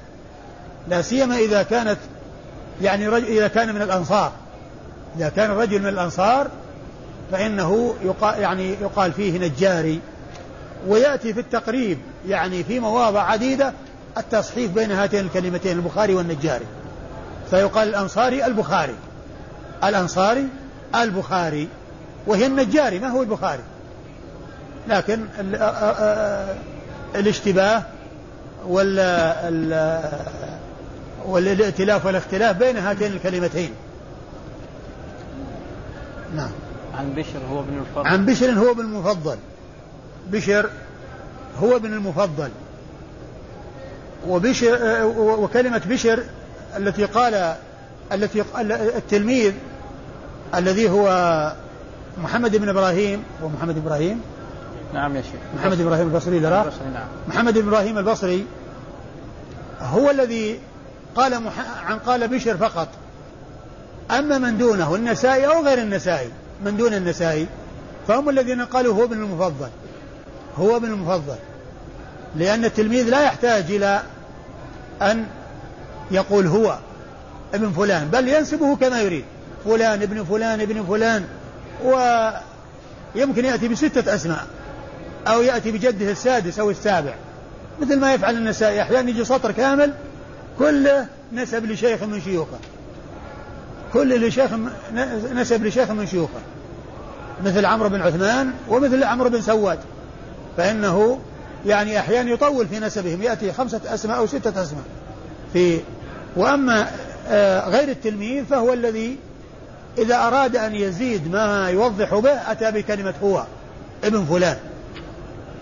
[0.87, 1.97] لا سيما إذا كانت
[2.81, 4.31] يعني رجل إذا كان من الأنصار.
[5.17, 6.47] إذا كان الرجل من الأنصار
[7.31, 9.99] فإنه يقال يعني يقال فيه نجاري.
[10.87, 13.73] ويأتي في التقريب يعني في مواضع عديدة
[14.17, 16.65] التصحيف بين هاتين الكلمتين البخاري والنجاري.
[17.49, 18.95] فيقال الأنصاري البخاري.
[19.83, 20.47] الأنصاري
[20.95, 21.67] البخاري.
[22.27, 23.63] وهي النجاري ما هو البخاري؟
[24.87, 25.25] لكن
[27.15, 27.83] الاشتباه
[28.67, 28.99] وال
[31.25, 33.71] والائتلاف والاختلاف بين هاتين الكلمتين.
[36.35, 36.51] نعم.
[36.97, 38.07] عن بشر هو ابن الفضل.
[38.07, 39.37] عن بشر هو ابن المفضل.
[40.31, 40.69] بشر
[41.61, 42.49] هو ابن المفضل.
[44.27, 46.23] وبشر وكلمة بشر
[46.77, 47.55] التي قال
[48.11, 48.43] التي
[48.97, 49.53] التلميذ
[50.55, 51.07] الذي هو
[52.23, 54.21] محمد بن إبراهيم هو محمد إبراهيم؟
[54.93, 55.41] نعم يا شيخ.
[55.59, 57.07] محمد إبراهيم البصري لا نعم.
[57.27, 58.45] محمد إبراهيم البصري
[59.81, 60.59] هو الذي
[61.15, 61.53] قال مح...
[61.85, 62.87] عن قال بشر فقط.
[64.11, 66.29] أما من دونه النسائي أو غير النسائي
[66.65, 67.47] من دون النسائي
[68.07, 69.69] فهم الذين قالوا هو ابن المفضل.
[70.57, 71.35] هو ابن المفضل.
[72.35, 74.01] لأن التلميذ لا يحتاج إلى
[75.01, 75.25] أن
[76.11, 76.77] يقول هو
[77.53, 79.25] ابن فلان بل ينسبه كما يريد.
[79.65, 81.25] فلان ابن فلان ابن فلان
[81.83, 84.47] ويمكن يأتي بستة أسماء
[85.27, 87.13] أو يأتي بجده السادس أو السابع.
[87.81, 89.93] مثل ما يفعل النسائي أحيانا يجي سطر كامل
[90.61, 92.57] كله نسب لشيخ من شيوخه.
[93.93, 94.51] كل لشيخ
[95.33, 96.39] نسب لشيخ من شيوخه.
[97.45, 99.79] مثل عمرو بن عثمان ومثل عمرو بن سواد.
[100.57, 101.19] فإنه
[101.65, 103.21] يعني أحيانا يطول في نسبهم.
[103.21, 104.83] يأتي خمسة أسماء أو ستة أسماء.
[105.53, 105.79] في
[106.35, 106.91] وأما
[107.27, 109.17] آه، غير التلميذ فهو الذي
[109.97, 113.45] إذا أراد أن يزيد ما يوضح به أتى بكلمة هو
[114.03, 114.57] ابن فلان.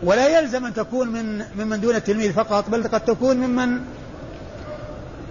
[0.04, 3.80] ولا يلزم أن تكون من ممن دون التلميذ فقط بل قد تكون ممن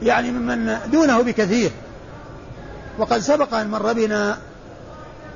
[0.03, 1.71] يعني ممن دونه بكثير.
[2.99, 4.39] وقد سبق أن مر بنا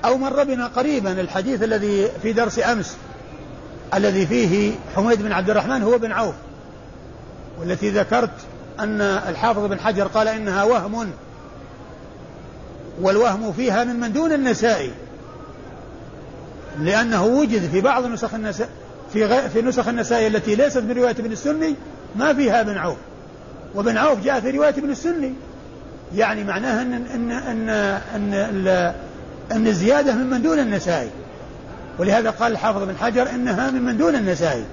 [0.05, 2.97] أو مر بنا قريبا الحديث الذي في درس أمس
[3.95, 6.35] الذي فيه حميد بن عبد الرحمن هو بن عوف
[7.59, 8.31] والتي ذكرت
[8.81, 11.11] أن الحافظ بن حجر قال إنها وهم
[13.01, 14.93] والوهم فيها ممن دون النسائي
[16.81, 18.69] لأنه وجد في بعض نسخ النساء
[19.13, 21.75] في غير في نسخ النسائي التي ليست من رواية ابن السني
[22.17, 22.97] ما فيها ابن عوف.
[23.75, 25.33] وابن عوف جاء في رواية ابن السني.
[26.15, 27.69] يعني معناها أن أن أن
[28.15, 28.95] أن, أن,
[29.53, 31.11] أن الزيادة ممن دون النسائي.
[31.99, 34.65] ولهذا قال الحافظ بن حجر إنها ممن دون النسائي.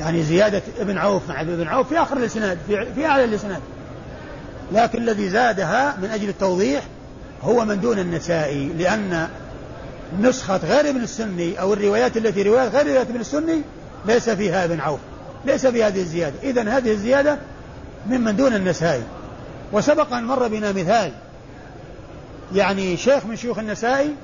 [0.00, 3.60] يعني زيادة ابن عوف مع ابن عوف في آخر الإسناد في, في أعلى الإسناد.
[4.72, 6.82] لكن الذي زادها من أجل التوضيح
[7.42, 9.28] هو من دون النسائي لأن
[10.20, 13.62] نسخة غير ابن السني أو الروايات التي روايات غير ابن السني
[14.06, 15.00] ليس فيها ابن عوف
[15.44, 16.34] ليس في هذه الزيادة.
[16.42, 17.38] إذا هذه الزيادة
[18.06, 19.02] ممن دون النسائي
[19.72, 21.12] وسبق أن مر بنا مثال.
[22.54, 24.14] يعني شيخ من شيوخ النسائي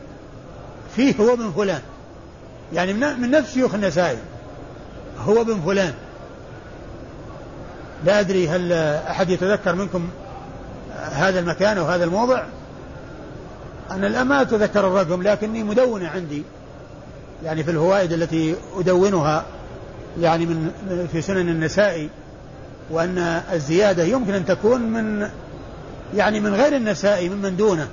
[0.97, 1.81] فيه هو من فلان.
[2.73, 4.19] يعني من نفس شيوخ النسائي
[5.27, 5.95] هو ابن فلان.
[8.05, 8.73] لا أدري هل
[9.09, 10.09] أحد يتذكر منكم
[11.13, 12.45] هذا المكان أو هذا الموضع.
[13.91, 16.43] أنا الآن ما أتذكر الرقم لكني مدونة عندي.
[17.45, 19.45] يعني في الفوائد التي أدونها
[20.21, 20.71] يعني من
[21.13, 22.09] في سنن النسائي
[22.91, 23.19] وأن
[23.53, 25.29] الزيادة يمكن أن تكون من
[26.15, 27.89] يعني من غير النسائي ممن دونه.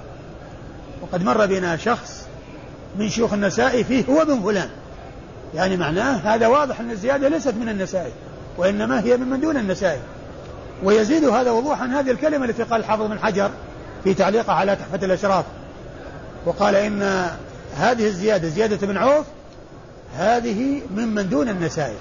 [1.02, 2.28] وقد مر بنا شخص
[3.00, 4.70] من شيوخ النسائي فيه هو ابن فلان.
[5.56, 8.12] يعني معناه هذا واضح أن الزيادة ليست من النسائي
[8.58, 10.00] وإنما هي ممن دون النسائي
[10.84, 13.52] ويزيد هذا وضوحا هذه الكلمة التي قال الحافظ بن حجر
[14.04, 15.46] في تعليقه على تحفة الأشراف.
[16.46, 17.02] وقال إن
[17.78, 19.26] هذه الزيادة زيادة ابن عوف
[20.18, 21.98] هذه ممن دون النسائي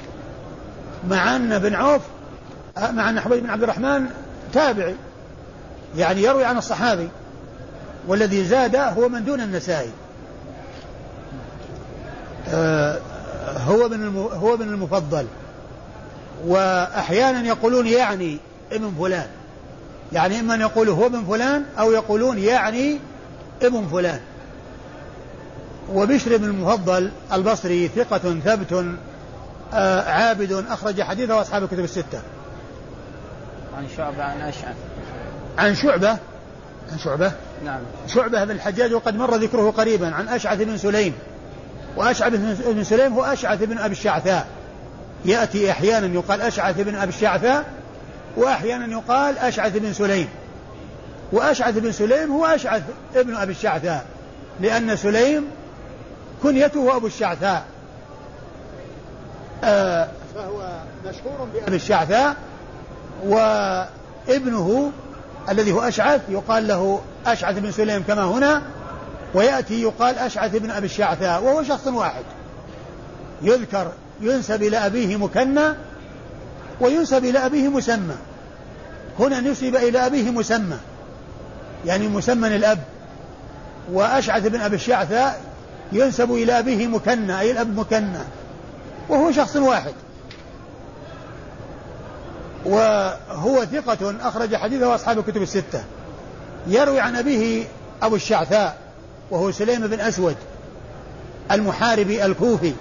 [1.10, 2.02] مع أن ابن عوف
[2.78, 4.06] مع أن حبيب بن عبد الرحمن
[4.52, 4.94] تابعي.
[5.96, 7.08] يعني يروي عن الصحابي.
[8.08, 9.90] والذي زاد هو من دون النسائي.
[12.48, 12.98] آه
[13.66, 15.26] هو من هو من المفضل.
[16.46, 18.38] وأحيانا يقولون يعني
[18.72, 19.26] ابن فلان.
[20.12, 22.98] يعني إما أن يقولوا هو ابن فلان أو يقولون يعني
[23.62, 24.20] ابن فلان.
[25.92, 28.86] وبشر بن المفضل البصري ثقة ثبت
[29.74, 32.20] آه عابد أخرج حديثه أصحاب الكتب الستة.
[33.76, 34.74] عن شعبة عن أشعث.
[35.58, 36.10] عن شعبة؟
[36.92, 37.32] عن شعبة؟
[37.64, 37.80] نعم.
[38.06, 41.14] شعبة بن الحجاج وقد مر ذكره قريبا عن أشعث بن سليم.
[41.96, 42.32] وأشعث
[42.66, 44.46] بن سليم هو أشعث بن أبي الشعثاء.
[45.24, 47.64] يأتي أحيانا يقال أشعث بن أبي الشعثاء
[48.36, 50.28] وأحيانا يقال أشعث بن سليم.
[51.32, 52.82] وأشعث بن سليم هو أشعث
[53.16, 54.04] ابن أبي الشعثاء
[54.60, 55.44] لأن سليم
[56.42, 57.64] كنيته أبو الشعثاء.
[59.64, 62.36] آه فهو مشهور بأبي الشعثاء
[63.24, 64.92] وابنه
[65.48, 68.62] الذي هو أشعث يقال له أشعث بن سليم كما هنا
[69.34, 72.24] ويأتي يقال أشعث بن أبي الشعثاء وهو شخص واحد.
[73.42, 75.64] يذكر ينسب إلى أبيه مكنى
[76.80, 78.14] وينسب إلى أبيه مسمى.
[79.18, 80.76] هنا نسب إلى أبيه مسمى
[81.86, 82.78] يعني مسمى الأب.
[83.92, 85.40] وأشعث بن أبي الشعثاء
[85.92, 88.18] ينسب إلى أبيه مكنى أي الأب مكنى
[89.08, 89.94] وهو شخص واحد.
[92.66, 95.84] وهو ثقة أخرج حديثه أصحاب الكتب الستة.
[96.66, 97.64] يروي عن أبيه
[98.02, 98.78] أبو الشعثاء
[99.30, 100.36] وهو سليم بن أسود
[101.52, 102.72] المحاربي الكوفي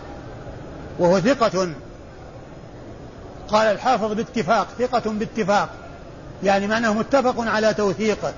[1.00, 1.69] وهو ثقة.
[3.48, 5.69] قال الحافظ باتفاق ثقة باتفاق
[6.43, 8.34] يعني معناه متفق على توثيقه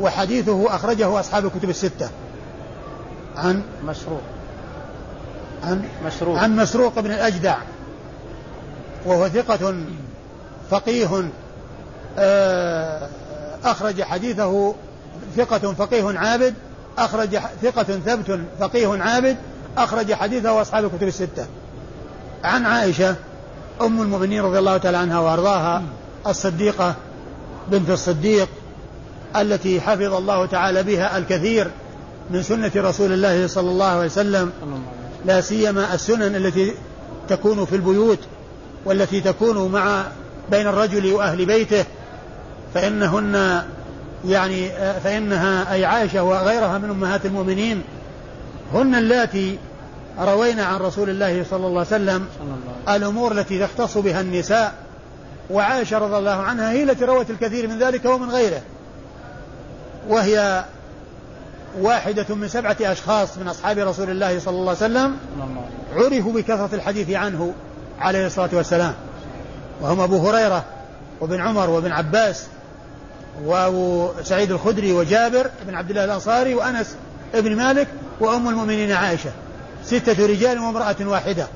[0.00, 2.08] وحديثه أخرجه أصحاب الكتب الستة.
[3.36, 4.22] عن مسروق
[5.64, 7.56] عن مسروق عن مسروق بن الأجدع
[9.06, 9.74] وهو ثقة
[10.70, 11.30] فقيه
[12.18, 13.08] آه،
[13.64, 14.74] أخرج حديثه
[15.36, 16.54] ثقة فقيه عابد
[16.98, 19.36] أخرج ثقة ثبت فقيه عابد
[19.78, 21.46] أخرج حديثه أصحاب الكتب الستة.
[22.44, 23.14] عن عائشة
[23.80, 25.82] أم المؤمنين رضي الله تعالى عنها وأرضاها
[26.26, 26.94] الصديقة
[27.68, 28.48] بنت الصديق
[29.36, 31.70] التي حفظ الله تعالى بها الكثير
[32.30, 34.52] من سنة رسول الله صلى الله عليه وسلم.
[35.24, 36.74] لا سيما السنن التي
[37.28, 38.18] تكون في البيوت
[38.84, 40.04] والتي تكون مع
[40.50, 41.84] بين الرجل وأهل بيته
[42.74, 43.62] فإنهن
[44.24, 44.68] يعني
[45.04, 47.82] فإنها أي عائشة وغيرها من أمهات المؤمنين
[48.74, 49.58] هن اللاتي
[50.18, 52.26] روينا عن رسول الله صلى الله عليه وسلم
[52.88, 54.74] الأمور التي تختص بها النساء
[55.50, 58.60] وعائشة رضي الله عنها هي التي روت الكثير من ذلك ومن غيره.
[60.08, 60.64] وهي
[61.80, 65.16] واحدة من سبعة أشخاص من أصحاب رسول الله صلى الله عليه وسلم.
[65.96, 67.54] عرفوا بكثرة الحديث عنه
[68.00, 68.94] عليه الصلاة والسلام.
[69.80, 70.64] وهم أبو هريرة
[71.20, 72.46] وابن عمر وابن عباس
[73.44, 76.96] وأبو سعيد الخدري وجابر بن عبد الله الأنصاري وأنس
[77.34, 77.88] بن مالك
[78.20, 79.30] وأم المؤمنين عائشة.
[79.84, 81.46] ستة رجال وامرأة واحدة.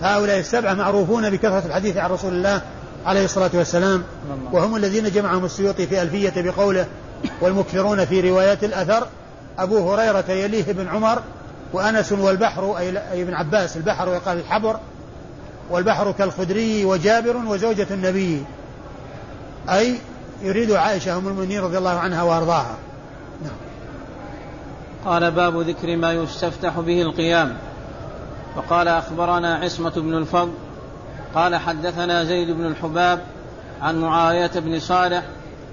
[0.00, 2.62] هؤلاء السبعة معروفون بكثرة الحديث عن رسول الله
[3.06, 4.02] عليه الصلاة والسلام.
[4.52, 6.86] وهم الذين جمعهم السيوطي في ألفية بقوله
[7.40, 9.06] والمكثرون في روايات الأثر
[9.58, 11.22] أبو هريرة يليه بن عمر
[11.72, 14.76] وأنس والبحر أي ابن عباس البحر ويقال الحبر.
[15.70, 18.44] والبحر كالخدري وجابر وزوجة النبي.
[19.68, 19.98] أي
[20.42, 22.76] يريد عائشة أم المؤمنين رضي الله عنها وأرضاها.
[23.42, 23.56] نعم.
[25.04, 27.56] قال باب ذكر ما يستفتح به القيام.
[28.56, 30.52] وقال أخبرنا عصمة بن الفضل
[31.34, 33.20] قال حدثنا زيد بن الحباب
[33.82, 35.22] عن معاوية بن صالح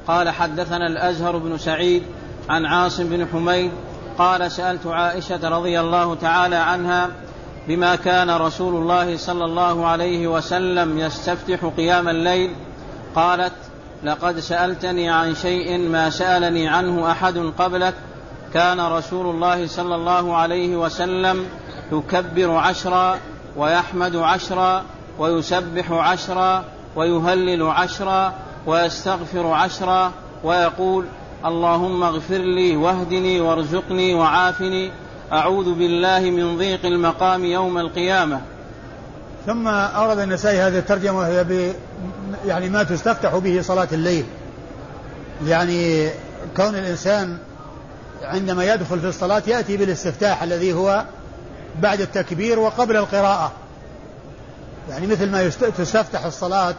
[0.08, 2.04] قال حدثنا الأزهر بن سعيد
[2.50, 3.72] عن عاصم بن حميد
[4.18, 7.10] قال سألت عائشة رضي الله تعالى عنها
[7.68, 12.52] بما كان رسول الله صلى الله عليه وسلم يستفتح قيام الليل
[13.16, 13.54] قالت
[14.04, 17.94] لقد سألتني عن شيء ما سألني عنه أحد قبلك
[18.54, 21.46] كان رسول الله صلى الله عليه وسلم
[21.92, 23.18] يكبر عشرا
[23.58, 24.84] ويحمد عشرا
[25.20, 26.64] ويسبح عشرا
[26.96, 28.34] ويهلل عشرا
[28.68, 30.12] ويستغفر عشرا
[30.44, 31.06] ويقول
[31.46, 34.92] اللهم اغفر لي واهدني وارزقني وعافني
[35.32, 38.42] أعوذ بالله من ضيق المقام يوم القيامة.
[39.46, 41.74] ثم أورد النسائي هذه الترجمة وهي ب
[42.46, 44.26] يعني ما تستفتح به صلاة الليل.
[45.48, 46.10] يعني
[46.58, 47.38] كون الإنسان
[48.24, 51.06] عندما يدخل في الصلاة يأتي بالاستفتاح الذي هو
[51.82, 53.52] بعد التكبير وقبل القراءة.
[54.90, 56.76] يعني مثل ما تستفتح الصلاة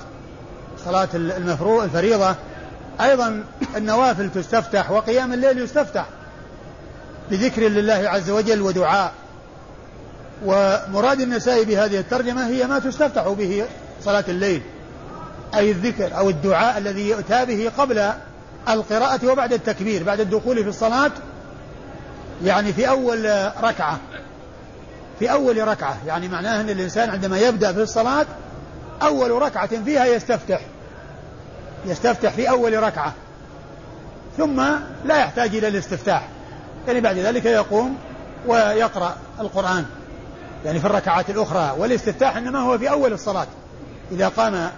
[0.85, 2.35] صلاة المفروض الفريضة
[3.01, 3.45] أيضا
[3.77, 6.07] النوافل تستفتح وقيام الليل يستفتح.
[7.33, 9.12] بذكر لله عز وجل ودعاء.
[10.45, 13.64] ومراد النسائي بهذه الترجمة هي ما تستفتح به
[14.05, 14.62] صلاة الليل
[15.55, 18.12] أي الذكر أو الدعاء الذي يؤتى به قبل
[18.68, 21.11] القراءة وبعد التكبير بعد الدخول في الصلاة
[22.45, 23.99] يعني في أول ركعة.
[25.18, 28.26] في أول ركعة يعني معناه أن الإنسان عندما يبدأ في الصلاة
[29.03, 30.61] أول ركعة فيها يستفتح.
[31.87, 33.12] يستفتح في أول ركعة
[34.39, 34.62] ثم
[35.05, 36.28] لا يحتاج إلى الاستفتاح.
[36.87, 37.97] يعني بعد ذلك يقوم
[38.47, 39.85] ويقرأ القرآن.
[40.64, 41.74] يعني في الركعات الأخرى.
[41.78, 43.47] والاستفتاح إنما هو في أول الصلاة.
[44.12, 44.70] إذا قام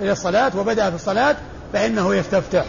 [0.00, 1.36] إلى الصلاة وبدأ في الصلاة
[1.72, 2.64] فإنه يستفتح.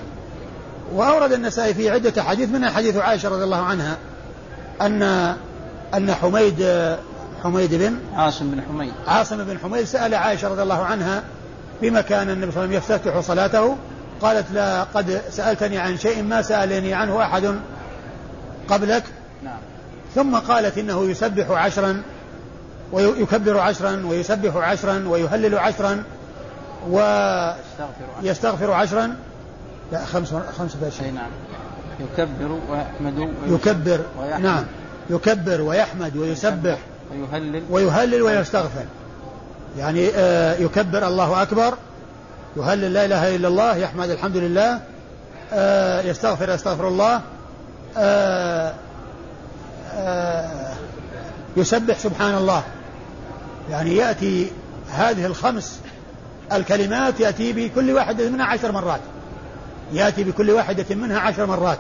[0.93, 3.97] وأورد النسائي في عدة حديث منها حديث عائشة رضي الله عنها
[4.81, 5.01] أن
[5.93, 6.67] أن حميد
[7.43, 8.93] حميد بن عاصم بن حميد.
[9.07, 11.23] عاصم بن حميد سأل عائشة رضي الله عنها
[11.81, 13.75] بما كان النبي صلى الله عليه وسلم يفتتح صلاته.
[14.21, 17.59] قالت لا قد سألتني عن شيء ما سألني عنه أحد.
[18.71, 19.03] قبلك؟
[19.43, 19.59] نعم.
[20.15, 22.01] ثم قالت إنه يسبح عشرا
[22.91, 26.03] ويكبر عشرا ويسبح عشرا ويهلل عشرا
[26.89, 29.15] ويستغفر عشرا.
[29.91, 31.29] لا خمس خمسة أشياء نعم.
[31.99, 33.99] يكبر ويحمد يكبر.
[34.19, 34.43] ويحمد.
[34.43, 34.63] نعم.
[35.09, 36.77] يكبر ويحمد ويسبح.
[37.11, 37.63] ويهلل.
[37.69, 38.85] ويهلل ويستغفر.
[39.77, 41.73] يعني آه يكبر الله أكبر.
[42.57, 44.79] يهلل لا إله إلا الله يحمد الحمد لله.
[45.53, 47.21] آه يستغفر يستغفر الله.
[51.57, 52.63] يسبح سبحان الله.
[53.69, 54.51] يعني يأتي
[54.91, 55.79] هذه الخمس
[56.51, 59.01] الكلمات يأتي بكل واحدة منها عشر مرات.
[59.93, 61.79] يأتي بكل واحدة منها عشر مرات.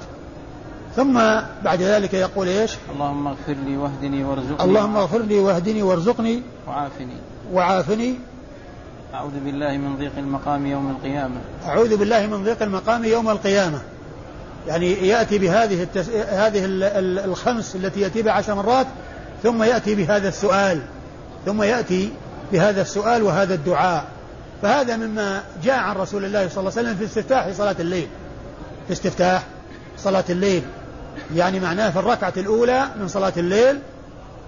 [0.95, 1.13] ثم
[1.63, 4.63] بعد ذلك يقول إيش؟ اللهم اغفر لي واهدني وارزقني.
[4.63, 6.41] اللهم اغفر لي واهدني وارزقني.
[6.67, 7.15] وعافني.
[7.53, 8.15] وعافني.
[9.13, 11.41] أعوذ بالله من ضيق المقام يوم القيامة.
[11.65, 13.81] أعوذ بالله من ضيق المقام يوم القيامة.
[14.67, 16.09] يعني يأتي بهذه التس...
[16.09, 16.61] هذه
[17.25, 18.87] الخمس التي يأتي بها عشر مرات
[19.43, 20.79] ثم يأتي بهذا السؤال
[21.45, 22.13] ثم يأتي
[22.51, 24.05] بهذا السؤال وهذا الدعاء.
[24.61, 28.07] فهذا مما جاء عن رسول الله صلى الله عليه وسلم في استفتاح صلاة الليل.
[28.87, 29.43] في استفتاح
[29.97, 30.63] صلاة الليل.
[31.35, 33.79] يعني معناه في الركعة الأولى من صلاة الليل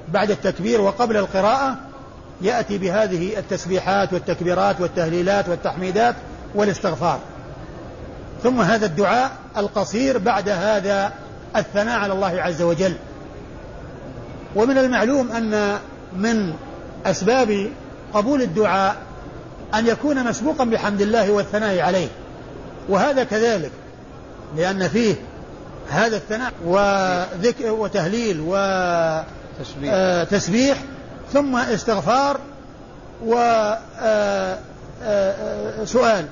[0.08, 1.78] بعد التكبير وقبل القراءة
[2.42, 6.16] يأتي بهذه التسبيحات والتكبيرات والتهليلات والتحميدات
[6.56, 7.20] والاستغفار.
[8.44, 11.12] ثم هذا الدعاء القصير بعد هذا
[11.56, 12.96] الثناء على الله عز وجل.
[14.56, 15.78] ومن المعلوم أن
[16.16, 16.54] من
[17.06, 17.70] أسباب
[18.14, 18.96] قبول الدعاء
[19.74, 22.08] أن يكون مسبوقا بحمد الله والثناء عليه.
[22.90, 23.72] وهذا كذلك
[24.58, 25.16] لأن فيه
[25.90, 32.40] هذا الثناء وذكر وتهليل وتسبيح آه، ثم استغفار
[33.26, 34.58] وسؤال آه،
[35.04, 36.26] آه،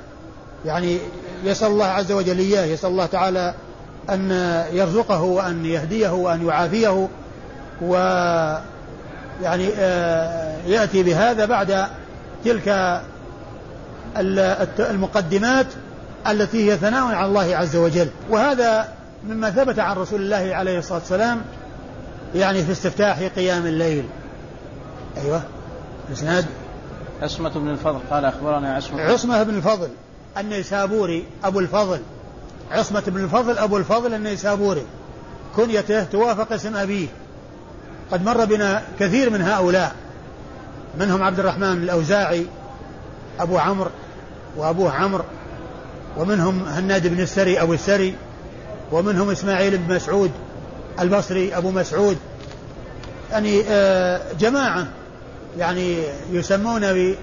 [0.66, 0.97] يعني
[1.43, 3.53] يسأل الله عز وجل إياه يسأل الله تعالى
[4.09, 4.32] أن
[4.72, 7.07] يرزقه وأن يهديه وأن يعافيه
[7.82, 7.95] و
[9.43, 11.88] يعني آه، يأتي بهذا بعد
[12.45, 13.01] تلك
[14.80, 15.66] المقدمات
[16.28, 18.07] التي هي ثناء على الله عز وجل.
[18.30, 18.88] وهذا
[19.28, 21.41] مما ثبت عن رسول الله عليه الصلاة والسلام
[22.36, 24.05] يعني في استفتاح قيام الليل.
[25.18, 25.41] أيوة.
[26.09, 26.45] الإسناد
[27.22, 29.01] عصمة بن الفضل قال أخبرنا عصمة.
[29.01, 29.89] عصمة بن الفضل.
[30.38, 32.00] النيسابوري أبو الفضل.
[32.72, 34.86] عصمة بن الفضل أبو الفضل النيسابوري.
[35.56, 37.08] كنيته توافق اسم أبيه.
[38.12, 39.96] قد مر بنا كثير من هؤلاء.
[41.00, 42.46] منهم عبد الرحمن الأوزاعي
[43.40, 43.90] أبو عمرو
[44.58, 45.24] وأبوه عمرو.
[46.18, 48.16] ومنهم هناد بن السري أبو السري.
[48.92, 50.32] ومنهم إسماعيل بن مسعود
[51.00, 52.18] البصري أبو مسعود.
[53.32, 54.88] يعني آه، جماعة.
[55.58, 55.98] يعني
[56.32, 57.14] يسمون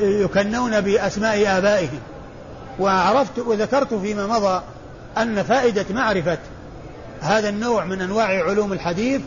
[0.00, 2.00] يكنون بأسماء آبائهم.
[2.80, 4.62] وعرفت وذكرت فيما مضى
[5.18, 6.38] أن فائدة معرفة
[7.20, 9.20] هذا النوع من أنواع علوم الحديث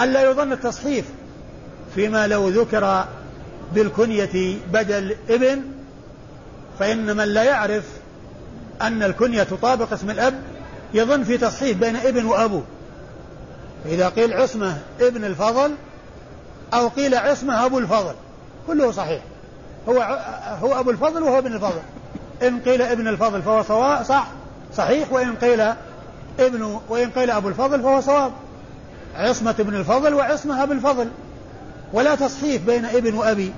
[0.00, 1.04] ألا يظن التصحيف
[1.94, 3.04] فيما لو ذكر
[3.74, 5.62] بالكنية بدل ابن
[6.78, 7.84] فإن من لا يعرف
[8.82, 10.42] أن الكنية تطابق اسم الأب
[10.94, 12.62] يظن في تصحيف بين ابن وأبو.
[13.84, 15.74] فإذا قيل عصمة ابن الفضل
[16.74, 18.14] أو قيل عصمة أبو الفضل
[18.66, 19.22] كله صحيح.
[19.88, 20.18] هو
[20.62, 21.82] هو أبو الفضل وهو ابن الفضل.
[22.42, 24.26] إن قيل ابن الفضل فهو صواب صح؟
[24.76, 25.12] صحيح.
[25.12, 25.60] وإن قيل
[26.40, 28.32] ابن وإن قيل أبو الفضل فهو صواب.
[29.14, 31.08] عصمة ابن الفضل وعصمة أبو الفضل.
[31.92, 33.52] ولا تصحيف بين ابن وأبي.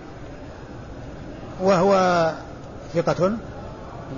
[1.60, 2.32] وهو
[2.94, 3.32] ثقة.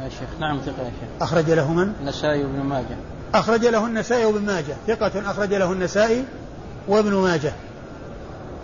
[0.03, 1.23] يا شيخ نعم ثقة يا شيخ.
[1.23, 2.97] أخرج له من؟ النسائي وابن ماجه.
[3.35, 4.77] أخرج له النسائي وابن ماجه.
[4.87, 5.31] ثقة.
[5.31, 6.25] أخرج له النسائي
[6.89, 7.53] وابن ماجه.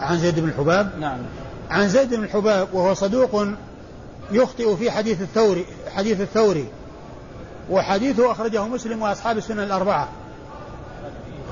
[0.01, 1.18] عن زيد بن الحباب؟ نعم.
[1.70, 3.46] عن زيد بن الحباب وهو صدوق
[4.33, 6.68] يخطئ في حديث الثوري حديث الثوري.
[7.70, 10.09] وحديثه أخرجه مسلم وأصحاب السنة الأربعة.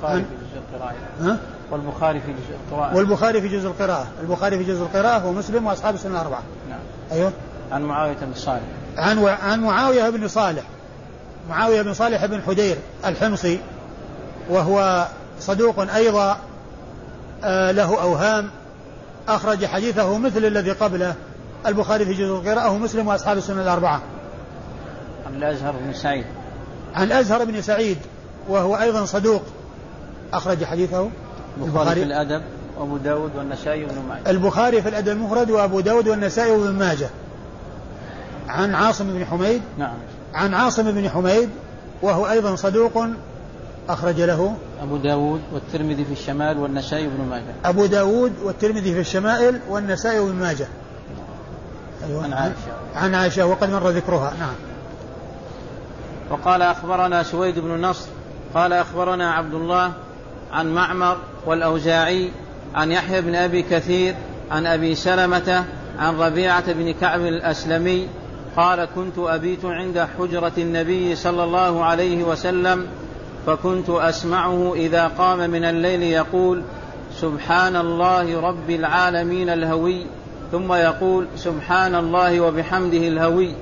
[0.02, 0.94] البخاري في جزء القراءة.
[1.20, 1.38] ها؟
[1.70, 2.96] والبخاري في جزء القراءة.
[2.96, 4.06] والبخاري في جزء القراءة.
[4.20, 6.42] البخاري في جزء القراءة ومسلم وأصحاب السنة الأربعة.
[6.70, 6.78] نعم.
[7.12, 7.32] أيوه.
[7.72, 8.62] عن معاوية بن صالح.
[8.96, 9.28] عن و...
[9.28, 10.62] عن معاوية بن صالح.
[11.48, 12.76] معاوية بن صالح بن حدير
[13.06, 13.58] الحمصي
[14.50, 15.06] وهو
[15.40, 16.38] صدوق أيضا
[17.44, 18.50] آه له أوهام
[19.28, 21.14] أخرج حديثه مثل الذي قبله.
[21.66, 24.00] البخاري في جزء القراءة ومسلم وأصحاب السنة الأربعة.
[25.26, 26.24] عن الأزهر بن سعيد.
[26.94, 27.98] عن الأزهر بن سعيد
[28.48, 29.42] وهو أيضا صدوق.
[30.32, 31.10] أخرج حديثه.
[31.62, 32.42] البخاري في الأدب
[32.78, 34.30] وأبو داود والنسائي وابن ماجه.
[34.30, 37.08] البخاري في الأدب المفرد وأبو داود والنسائي وابن ماجه.
[38.48, 39.94] عن عاصم بن حميد نعم.
[40.34, 41.48] عن عاصم بن حميد
[42.02, 43.06] وهو أيضا صدوق.
[43.88, 44.56] أخرج له.
[44.82, 47.54] أبو داود والترمذي في الشمال والنسائي وابن ماجه.
[47.64, 50.66] أبو داود والترمذي في الشمائل والنسائي وابن ماجه.
[52.06, 52.24] أيوة.
[52.24, 52.54] عن عائشة.
[52.94, 54.32] عن عائشة وقد مر ذكرها.
[54.38, 54.54] نعم.
[56.30, 58.08] وقال أخبرنا سويد بن نصر
[58.54, 59.92] قال أخبرنا عبد الله
[60.52, 62.30] عن معمر والأوزاعي
[62.74, 64.14] عن يحيى بن أبي كثير
[64.50, 65.64] عن أبي سلمة
[65.98, 68.08] عن ربيعة بن كعب الأسلمي
[68.56, 72.86] قال كنت أبيت عند حجرة النبي صلى الله عليه وسلم
[73.46, 76.62] فكنت أسمعه إذا قام من الليل يقول
[77.20, 80.06] سبحان الله رب العالمين الهوي
[80.52, 83.54] ثم يقول سبحان الله وبحمده الهوي.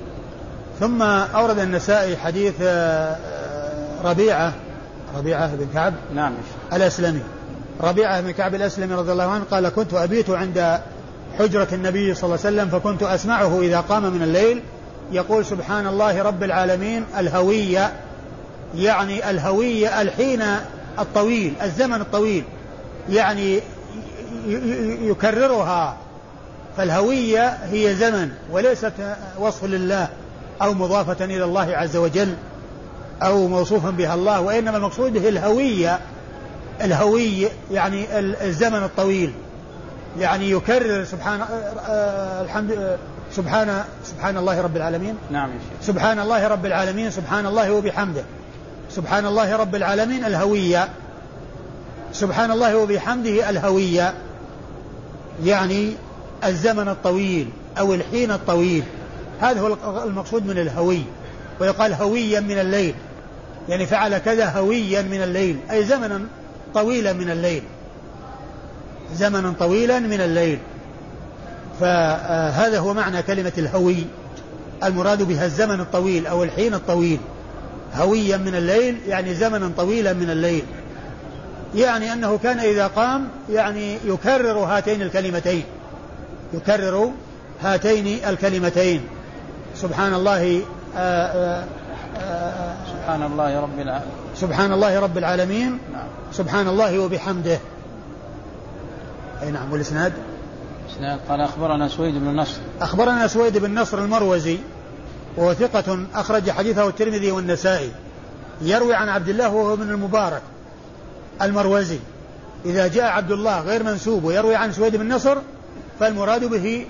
[0.79, 3.15] ثم أورد النسائي حديث آه،
[4.03, 4.53] ربيعة
[5.17, 5.93] ربيعة بن كعب.
[6.15, 6.33] نعم.
[6.73, 7.21] الأسلمي.
[7.81, 10.79] ربيعة بن كعب الأسلمي رضي الله عنه قال كنت أبيت عند
[11.39, 14.61] حجرة النبي صلى الله عليه وسلم فكنت أسمعه إذا قام من الليل.
[15.11, 17.93] يقول سبحان الله رب العالمين الهوية
[18.75, 20.43] يعني الهوية الحين
[20.99, 22.43] الطويل الزمن الطويل
[23.09, 23.59] يعني
[25.01, 25.97] يكررها
[26.77, 28.93] فالهوية هي زمن وليست
[29.39, 30.07] وصف لله
[30.61, 32.33] أو مضافة إلى الله عز وجل
[33.21, 35.99] أو موصوفا بها الله وإنما المقصود به الهوية.
[36.81, 39.33] الهوي يعني الزمن الطويل.
[40.19, 41.41] يعني يكرر سبحان
[41.87, 42.97] آه، الحمد
[43.31, 45.15] سبحان سبحان الله رب العالمين.
[45.31, 45.87] نعم يا شيخ.
[45.87, 48.23] سبحان الله رب العالمين سبحان الله وبحمده.
[48.89, 50.89] سبحان الله رب العالمين الهوية.
[52.13, 54.13] سبحان الله وبحمده الهوية.
[55.45, 55.93] يعني
[56.43, 58.83] الزمن الطويل أو الحين الطويل.
[59.41, 61.01] هذا هو المقصود من الهوي.
[61.59, 62.95] ويقال هويا من الليل.
[63.69, 65.57] يعني فعل كذا هويا من الليل.
[65.71, 66.21] أي زمنا
[66.73, 67.63] طويلا من الليل.
[69.13, 70.59] زمنا طويلا من الليل.
[71.79, 73.97] فهذا هو معنى كلمة الهوي.
[74.83, 77.19] المراد بها الزمن الطويل أو الحين الطويل.
[77.95, 80.63] هويا من الليل يعني زمنا طويلا من الليل.
[81.75, 85.63] يعني أنه كان إذا قام يعني يكرر هاتين الكلمتين.
[86.53, 87.11] يكرر
[87.61, 89.01] هاتين الكلمتين.
[89.75, 90.61] سبحان الله
[90.97, 91.65] آآ آآ
[92.17, 95.79] آآ سبحان الله رب العالمين سبحان الله رب العالمين.
[95.93, 96.07] نعم.
[96.33, 97.59] سبحان الله وبحمده.
[99.43, 100.13] أي نعم والإسناد؟
[100.91, 101.19] إسناد.
[101.29, 104.57] قال أخبرنا سويد بن نصر أخبرنا سويد بن نصر المروزي
[105.37, 107.91] وهو ثقة أخرج حديثه الترمذي والنسائي.
[108.61, 110.41] يروي عن عبد الله وهو ابن المبارك
[111.41, 111.99] المروزي.
[112.65, 115.37] إذا جاء عبد الله غير منسوب ويروي عن سويد بن نصر
[115.99, 116.85] فالمراد به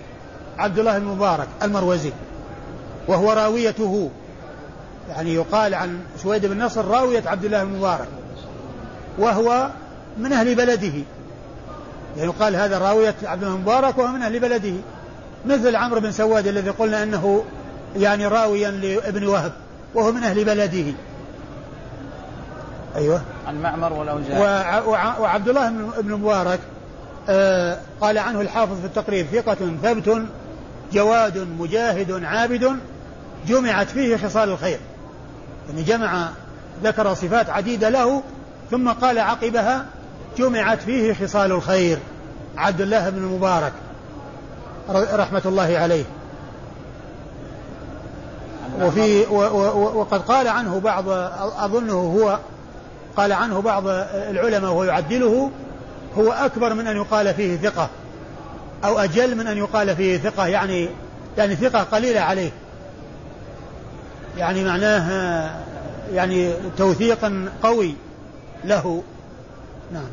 [0.57, 2.11] عبد الله المبارك المروزي
[3.07, 4.09] وهو راويته.
[5.09, 8.07] يعني يقال عن سويد بن نصر راوية عبد الله المبارك
[9.17, 9.69] وهو
[10.17, 10.93] من أهل بلده.
[12.17, 14.73] يعني يقال هذا راوية عبد الله المبارك وهو من أهل بلده.
[15.45, 17.43] مثل عمرو بن سواد الذي قلنا أنه
[17.95, 19.51] يعني راويا لابن وهب
[19.95, 20.93] وهو من أهل بلده.
[22.95, 23.21] أيوة.
[23.47, 24.81] عن معمر والأوزاعي
[25.19, 25.69] وعبد الله
[26.01, 26.59] بن مبارك
[27.29, 30.21] آه قال عنه الحافظ في التقريب ثقة ثبت
[30.93, 32.79] جواد مجاهد عابد
[33.47, 34.79] جمعت فيه خصال الخير.
[35.69, 36.29] يعني جمع
[36.83, 38.23] ذكر صفات عديدة له
[38.71, 39.85] ثم قال عقبها
[40.37, 41.97] جمعت فيه خصال الخير.
[42.57, 43.73] عبد الله بن المبارك
[44.89, 46.03] رحمة الله عليه.
[48.81, 49.25] وفي
[49.95, 51.09] وقد قال عنه بعض
[51.59, 52.39] أظنه هو
[53.17, 55.51] قال عنه بعض العلماء وهو يعدله
[56.17, 57.89] هو أكبر من أن يقال فيه ثقة
[58.85, 60.89] أو أجل من أن يقال فيه ثقة يعني
[61.37, 62.51] يعني ثقة قليلة عليه.
[64.37, 65.49] يعني معناه
[66.13, 67.95] يعني توثيقا قوي
[68.65, 69.03] له.
[69.93, 70.09] نعم.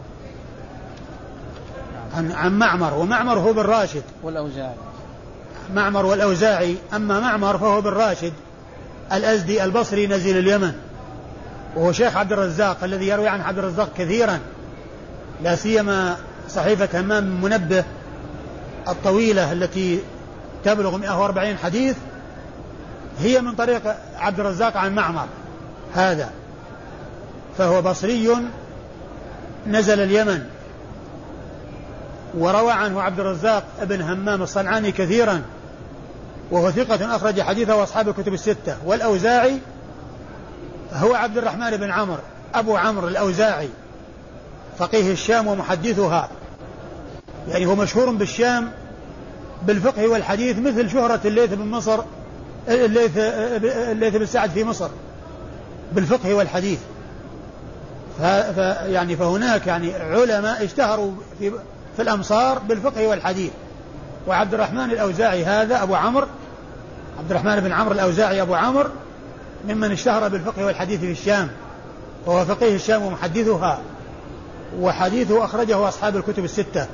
[2.17, 4.75] عن عن معمر ومعمر هو بن راشد والأوزاعي.
[5.75, 8.33] معمر والأوزاعي أما معمر فهو بن راشد
[9.13, 10.73] الأزدي البصري نزيل اليمن
[11.77, 14.41] وهو شيخ عبد الرزاق الذي يروي عن عبد الرزاق كثيرا.
[15.43, 16.16] لا سيما
[16.49, 17.85] صحيفة همام منبه
[18.89, 20.01] الطويلة التي
[20.64, 21.97] تبلغ 140 حديث
[23.18, 23.82] هي من طريق
[24.16, 25.26] عبد الرزاق عن معمر
[25.95, 26.30] هذا.
[27.59, 28.37] فهو بصري
[29.66, 30.47] نزل اليمن.
[32.39, 35.43] وروى عنه عبد الرزاق بن همام الصنعاني كثيرا
[36.51, 38.76] وهو ثقة أخرج حديثه أصحاب الكتب الستة.
[38.85, 39.59] والأوزاعي
[40.93, 42.22] هو عبد الرحمن بن عمرو
[42.55, 43.68] أبو عمرو الأوزاعي.
[44.79, 46.29] فقيه الشام ومحدثها.
[47.49, 48.70] يعني هو مشهور بالشام
[49.66, 51.99] بالفقه والحديث مثل شهرة الليث بن مصر
[52.68, 54.89] الليث الليث بن سعد في مصر
[55.93, 56.79] بالفقه والحديث.
[58.20, 61.53] يعني فهناك يعني علماء اشتهروا في
[61.97, 63.51] في الأمصار بالفقه والحديث.
[64.27, 66.27] وعبد الرحمن الأوزاعي هذا أبو عمرو
[67.18, 68.89] عبد الرحمن بن عمرو الأوزاعي أبو عمرو
[69.68, 71.49] ممن اشتهر بالفقه والحديث في الشام.
[72.27, 73.79] وهو فقيه الشام ومحدثها.
[74.81, 76.87] وحديثه أخرجه أصحاب الكتب الستة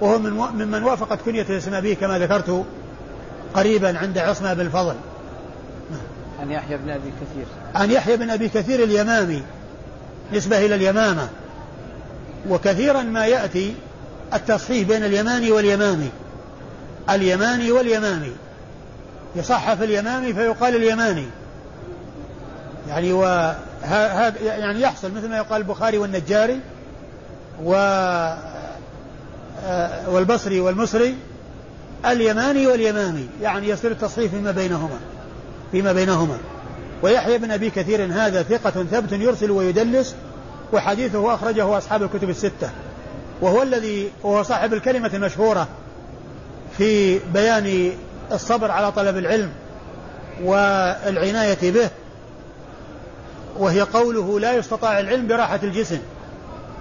[0.00, 2.64] وهو من ممن وافقت كنية الاسم به كما ذكرت
[3.54, 4.94] قريبا عند عصمة بن الفضل.
[6.40, 7.46] عن يحيى بن أبي كثير.
[7.74, 9.42] عن يحيى بن أبي كثير اليمامي
[10.32, 11.28] نسبة إلى اليمامة.
[12.48, 13.74] وكثيرا ما يأتي
[14.34, 16.10] التصحيح بين اليماني واليمامي.
[17.10, 18.32] اليماني واليمامي.
[19.36, 21.26] يصحف اليمامي فيقال اليماني.
[22.88, 23.24] يعني و
[24.44, 26.60] يعني يحصل مثل ما يقال البخاري والنجاري
[27.64, 27.74] و
[29.64, 31.16] آه، والبصري والمصري
[32.06, 34.98] اليماني واليمامي يعني يصير التصحيح فيما بينهما
[35.72, 36.38] فيما بينهما.
[37.02, 40.14] ويحيى بن أبي كثير هذا ثقة ثبت يرسل ويدلس
[40.72, 42.70] وحديثه أخرجه أصحاب الكتب الستة.
[43.40, 45.68] وهو الذي وهو صاحب الكلمة المشهورة
[46.78, 47.92] في بيان
[48.32, 49.50] الصبر على طلب العلم
[50.42, 51.90] والعناية به
[53.58, 55.98] وهي قوله لا يستطاع العلم براحة الجسم.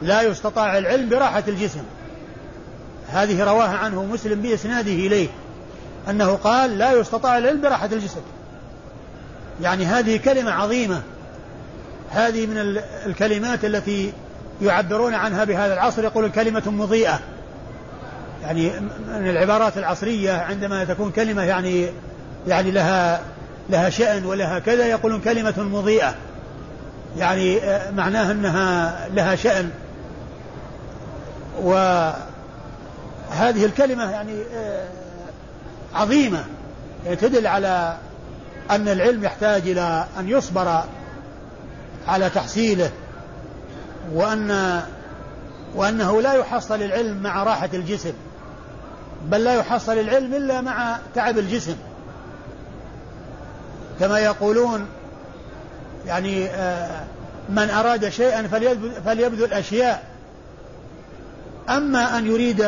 [0.01, 1.83] لا يستطاع العلم براحة الجسم.
[3.09, 5.27] هذه رواها عنه مسلم بإسناده إليه
[6.09, 8.21] أنه قال لا يستطاع العلم براحة الجسد
[9.61, 11.01] يعني هذه كلمة عظيمة.
[12.11, 14.13] هذه من الكلمات التي
[14.61, 17.19] يعبرون عنها بهذا العصر يقول الكلمة مضيئة.
[18.43, 18.69] يعني
[19.07, 21.87] من العبارات العصرية عندما تكون كلمة يعني
[22.47, 23.21] يعني لها
[23.69, 26.15] لها شأن ولها كذا يقولون كلمة مضيئة.
[27.17, 27.59] يعني
[27.95, 29.69] معناها أنها لها شأن.
[31.59, 32.15] وهذه
[33.65, 34.43] الكلمة يعني
[35.95, 36.45] عظيمة.
[37.05, 37.97] يعني تدل على
[38.71, 40.83] أن العلم يحتاج إلى أن يصبر
[42.07, 42.91] على تحصيله
[44.13, 44.81] وأن
[45.75, 48.13] وأنه لا يحصل العلم مع راحة الجسم
[49.25, 51.75] بل لا يحصل العلم إلا مع تعب الجسم.
[53.99, 54.87] كما يقولون
[56.07, 57.03] يعني آه،
[57.49, 58.47] من أراد شيئا
[59.05, 60.10] فليبذل أشياء.
[61.69, 62.67] أما أن يريد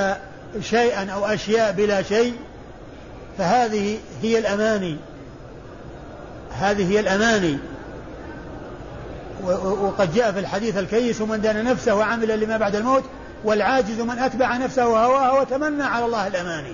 [0.61, 2.33] شيئا أو أشياء بلا شيء
[3.37, 4.97] فهذه هي الأماني.
[6.51, 7.57] هذه هي الأماني.
[9.63, 13.03] وقد جاء في الحديث الكيس من دان نفسه وعمل لما بعد الموت
[13.43, 16.73] والعاجز من أتبع نفسه وهواها وتمنى على الله الأماني.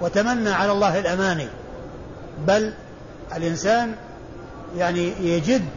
[0.00, 1.48] وتمنى على الله الأماني.
[2.46, 2.72] بل
[3.36, 3.94] الإنسان
[4.76, 5.68] يعني يجد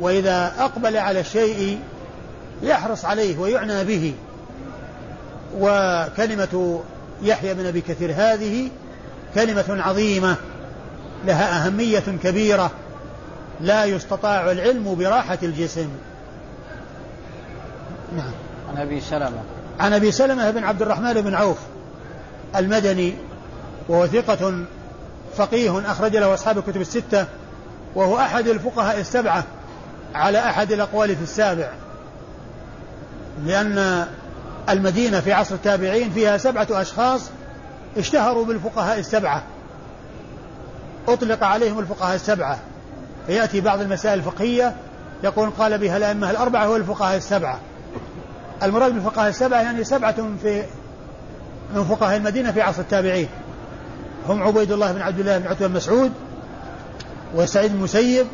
[0.00, 1.80] وإذا أقبل على الشيء
[2.62, 4.14] يحرص عليه ويعنى به.
[5.54, 6.80] وكلمة
[7.22, 8.70] يحيى بن أبي كثير هذه
[9.34, 10.36] كلمة عظيمة
[11.26, 12.70] لها أهمية كبيرة
[13.60, 15.88] لا يستطاع العلم براحة الجسم.
[18.16, 18.32] نعم.
[18.68, 19.42] عن أبي سلمة.
[19.80, 21.58] عن أبي سلمة بن عبد الرحمن بن عوف
[22.56, 23.14] المدني
[23.88, 24.64] وهو ثقة
[25.36, 27.26] فقيه أخرج له أصحاب الكتب الستة
[27.94, 29.44] وهو أحد الفقهاء السبعة
[30.14, 31.68] على أحد الأقوال في السابع
[33.46, 34.06] لأن
[34.68, 37.30] المدينة في عصر التابعين فيها سبعة أشخاص
[37.96, 39.42] اشتهروا بالفقهاء السبعة.
[41.08, 42.58] أطلق عليهم الفقهاء السبعة.
[43.26, 44.74] فيأتي بعض المسائل الفقهية
[45.24, 47.60] يقول قال بها الأئمة الأربعة والفقهاء السبعة.
[48.62, 50.64] المراد بالفقهاء السبعة يعني سبعة في
[51.74, 53.28] من فقهاء المدينة في عصر التابعين.
[54.28, 56.12] هم عبيد الله بن عبد الله بن عتبة بن مسعود
[57.34, 58.26] وسعيد بن المسيب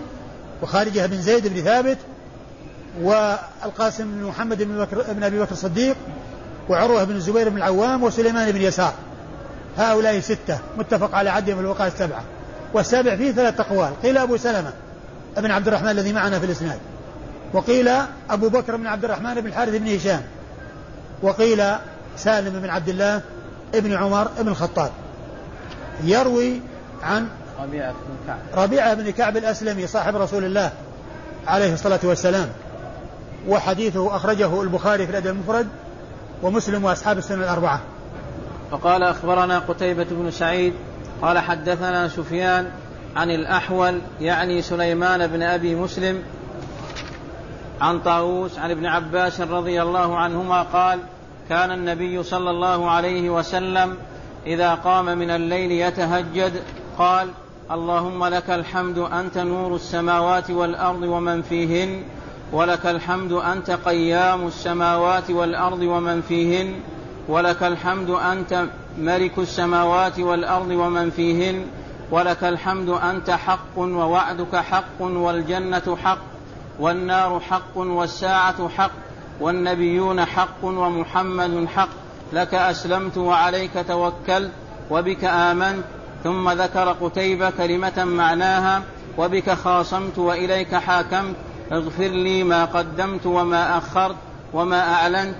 [0.62, 1.98] وخارجة بن زيد بن ثابت
[3.02, 5.96] والقاسم بن محمد بن, بكر بن أبي بكر الصديق
[6.68, 8.92] وعروة بن الزبير بن العوام وسليمان بن يسار.
[9.78, 12.22] هؤلاء ستة متفق على عدهم الوقاية السبعة.
[12.74, 13.92] والسابع فيه ثلاث أقوال.
[14.02, 14.72] قيل أبو سلمة
[15.36, 16.78] بن عبد الرحمن الذي معنا في الإسناد.
[17.52, 17.90] وقيل
[18.30, 20.22] أبو بكر بن عبد الرحمن بن الحارث بن هشام.
[21.22, 21.62] وقيل
[22.16, 23.20] سالم بن عبد الله
[23.74, 24.90] بن عمر بن الخطاب.
[26.04, 26.60] يروي
[27.02, 27.28] عن
[27.62, 28.64] ربيعة بن كعب.
[28.64, 30.70] ربيعة بن كعب الأسلمي صاحب رسول الله
[31.46, 32.48] عليه الصلاة والسلام.
[33.48, 35.66] وحديثه أخرجه البخاري في الأدب المفرد.
[36.44, 37.80] ومسلم وأصحاب السنة الأربعة.
[38.70, 40.74] فقال أخبرنا قتيبة بن سعيد
[41.22, 42.70] قال حدثنا سفيان
[43.16, 46.22] عن الأحول يعني سليمان بن أبي مسلم
[47.80, 50.98] عن طاووس عن ابن عباس رضي الله عنهما قال
[51.48, 53.96] كان النبي صلى الله عليه وسلم
[54.46, 56.52] إذا قام من الليل يتهجد
[56.98, 57.28] قال
[57.70, 62.02] اللهم لك الحمد أنت نور السماوات والأرض ومن فيهن.
[62.52, 66.80] ولك الحمد أنت قيام السماوات والأرض ومن فيهن.
[67.28, 68.64] ولك الحمد أنت
[68.98, 71.66] ملك السماوات والأرض ومن فيهن.
[72.10, 76.18] ولك الحمد أنت حق ووعدك حق والجنة حق
[76.80, 78.90] والنار حق والساعة حق
[79.40, 81.88] والنبيون حق ومحمد حق.
[82.32, 84.52] لك أسلمت وعليك توكلت
[84.90, 85.84] وبك آمنت.
[86.24, 88.82] ثم ذكر قتيبة كلمة معناها
[89.18, 91.34] وبك خاصمت وإليك حاكمت.
[91.72, 94.16] اغفر لي ما قدمت وما أخرت
[94.52, 95.36] وما أعلنت.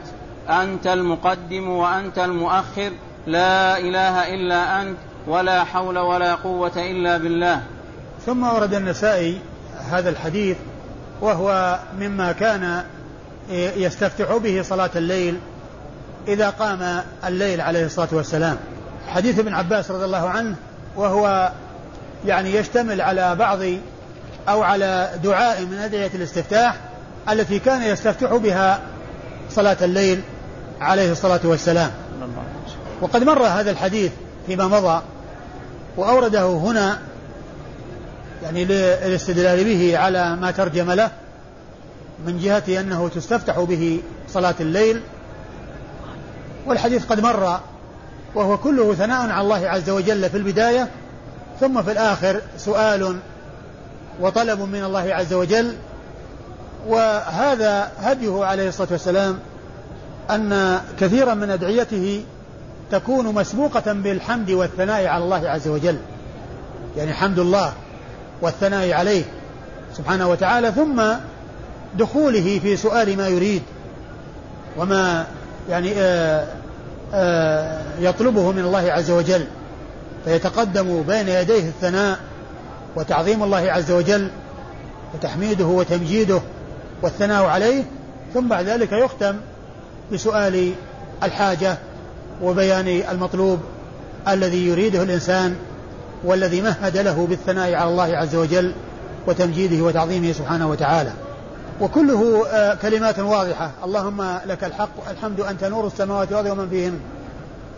[0.49, 2.91] أنت المقدم وأنت المؤخر.
[3.27, 4.97] لا إله إلا أنت
[5.27, 7.63] ولا حول ولا قوة إلا بالله.
[8.27, 9.41] ثم ورد النسائي
[9.91, 10.57] هذا الحديث
[11.21, 12.85] وهو مما كان
[13.51, 15.39] يستفتح به صلاة الليل
[16.29, 18.57] إذا قام الليل عليه الصلاة والسلام.
[19.09, 20.57] حديث ابن عباس رضي الله عنه
[20.97, 21.53] وهو
[22.27, 23.59] يعني يشتمل على بعض
[24.49, 26.77] أو على دعاء من أدعية الاستفتاح
[27.31, 28.81] التي كان يستفتح بها
[29.51, 30.21] صلاة الليل
[30.81, 31.91] عليه الصلاة والسلام.
[33.01, 34.13] وقد مر هذا الحديث
[34.47, 35.03] فيما مضى
[35.97, 36.99] وأورده هنا
[38.43, 41.11] يعني للاستدلال به على ما ترجم له
[42.27, 45.01] من جهة أنه تستفتح به صلاة الليل.
[46.67, 47.61] والحديث قد مر
[48.35, 50.89] وهو كله ثناء على الله عز وجل في البداية
[51.61, 53.19] ثم في الآخر سؤال
[54.21, 55.75] وطلب من الله عز وجل
[56.87, 59.39] وهذا هديه عليه الصلاة والسلام
[60.31, 62.25] أن كثيرا من أدعيته
[62.91, 65.97] تكون مسبوقة بالحمد والثناء على الله عز وجل.
[66.97, 67.73] يعني حمد الله
[68.43, 69.25] والثناء عليه
[69.97, 71.03] سبحانه وتعالى ثم
[71.99, 73.63] دخوله في سؤال ما يريد
[74.79, 75.27] وما
[75.71, 76.47] يعني آآ
[77.15, 79.47] آآ يطلبه من الله عز وجل.
[80.25, 82.19] فيتقدم بين يديه الثناء
[82.97, 84.31] وتعظيم الله عز وجل
[85.15, 86.41] وتحميده وتمجيده
[87.03, 87.85] والثناء عليه
[88.35, 89.37] ثم بعد ذلك يختم
[90.13, 90.73] بسؤال
[91.23, 91.79] الحاجة
[92.43, 93.61] وبيان المطلوب
[94.29, 95.57] الذي يريده الإنسان
[96.25, 98.73] والذي مهد له بالثناء على الله عز وجل
[99.27, 101.13] وتمجيده وتعظيمه سبحانه وتعالى.
[101.81, 103.71] وكله آه، كلمات واضحة.
[103.85, 107.01] اللهم لك الحق الحمد أنت نور السماوات والأرض ومن فيهن.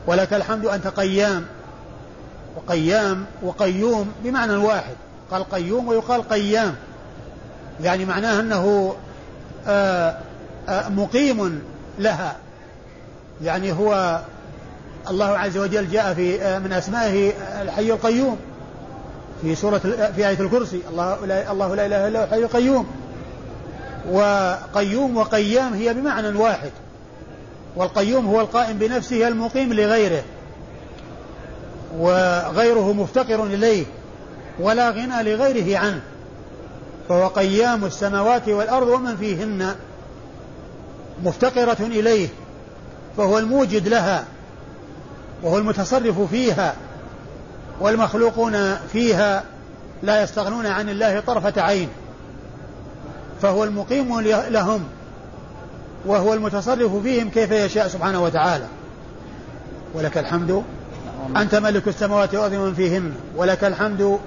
[0.07, 1.45] ولك الحمد أنت قيام.
[2.57, 4.95] وقيام وقيوم بمعنى واحد.
[5.31, 6.75] قال قيوم ويقال قيام
[7.81, 8.95] يعني معناه أنه
[9.69, 10.17] آه،
[10.69, 11.63] آه، مقيم
[11.99, 12.37] لها.
[13.43, 14.21] يعني هو
[15.11, 18.39] الله عز وجل جاء في من أسمائه الحي القيوم.
[19.43, 19.79] في سورة
[20.17, 20.81] في آية الكرسي.
[20.91, 22.87] الله لا, الله لا إله إلا هو الحي القيوم.
[24.11, 26.71] وقيوم وقيام هي بمعنى واحد.
[27.77, 30.23] والقيوم هو القائم بنفسه المقيم لغيره.
[31.99, 33.85] وغيره مفتقر إليه.
[34.61, 36.01] ولا غنى لغيره عنه.
[37.09, 39.75] فهو قيام السماوات والأرض ومن فيهن
[41.25, 42.29] مفتقرة إليه.
[43.17, 44.25] فهو الموجد لها.
[45.43, 46.75] وهو المتصرف فيها.
[47.81, 49.43] والمخلوقون فيها
[50.03, 51.89] لا يستغنون عن الله طرفة عين.
[53.43, 54.85] فهو المقيم لهم.
[56.07, 58.67] وهو المتصرف فيهم كيف يشاء سبحانه وتعالى.
[59.95, 60.63] ولك الحمد.
[61.37, 63.13] أنت ملك السماوات والأرض ومن فيهن.
[63.37, 64.19] ولك الحمد.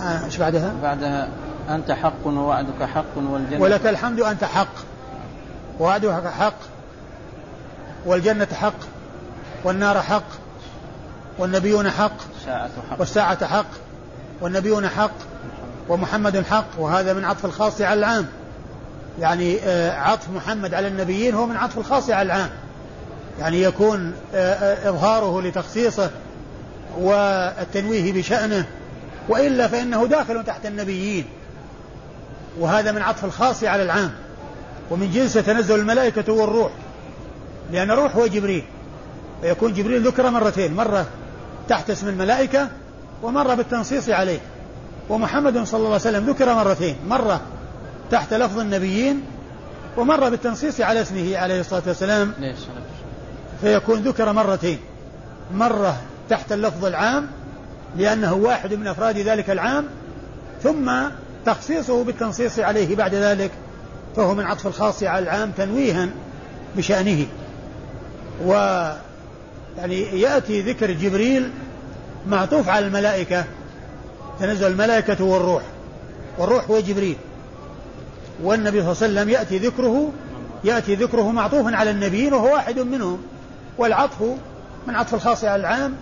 [0.00, 1.28] آه، إيش بعدها؟ بعدها
[1.68, 4.74] أنت حق ووعدك حق والجنة ولك الحمد أنت حق.
[5.80, 6.54] ووعدك حق
[8.06, 8.74] والجنة حق
[9.64, 10.24] والنار حق
[11.38, 12.16] والنبيون حق
[12.98, 13.66] والساعة حق.
[14.40, 15.14] والنبيون حق
[15.88, 16.66] ومحمد حق.
[16.78, 18.26] وهذا من عطف الخاص على العام.
[19.20, 22.50] يعني آه، عطف محمد على النبيين هو من عطف الخاص على العام.
[23.40, 26.10] يعني يكون آه، إظهاره لتخصيصه
[26.98, 28.66] والتنويه بشأنه
[29.28, 31.24] وإلا فإنه داخل تحت النبيين.
[32.58, 34.12] وهذا من عطف الخاص على العام.
[34.90, 36.72] ومن جنس تنزل الملائكة والروح.
[37.72, 38.64] لأن الروح هو جبريل.
[39.42, 40.74] فيكون جبريل ذكر مرتين.
[40.74, 41.06] مرة
[41.68, 42.68] تحت اسم الملائكة
[43.22, 44.38] ومرة بالتنصيص عليه.
[45.08, 46.96] ومحمد صلى الله عليه وسلم ذكر مرتين.
[47.08, 47.40] مرة
[48.10, 49.24] تحت لفظ النبيين
[49.96, 52.32] ومرة بالتنصيص على اسمه عليه الصلاة والسلام.
[53.60, 54.78] فيكون ذكر مرتين.
[55.54, 55.96] مرة
[56.28, 57.28] تحت اللفظ العام
[57.96, 59.86] لأنه واحد من أفراد ذلك العام
[60.62, 60.92] ثم
[61.46, 63.50] تخصيصه بالتنصيص عليه بعد ذلك
[64.16, 66.08] فهو من عطف الخاص على العام تنويها
[66.76, 67.26] بشأنه.
[68.46, 68.52] و
[69.78, 71.50] يعني يأتي ذكر جبريل
[72.26, 73.44] معطوف على الملائكة
[74.40, 75.62] تنزل الملائكة والروح
[76.38, 77.16] والروح هو جبريل.
[78.42, 80.12] والنبي صلى الله عليه وسلم يأتي ذكره
[80.64, 83.22] يأتي ذكره معطوفا على النبيين وهو واحد منهم.
[83.78, 84.22] والعطف
[84.86, 85.94] من عطف الخاص على العام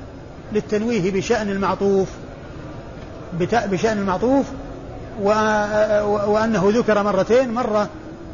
[0.52, 2.08] للتنويه بشأن المعطوف
[3.52, 4.46] بشأن المعطوف
[6.26, 7.88] وأنه ذكر مرتين مرة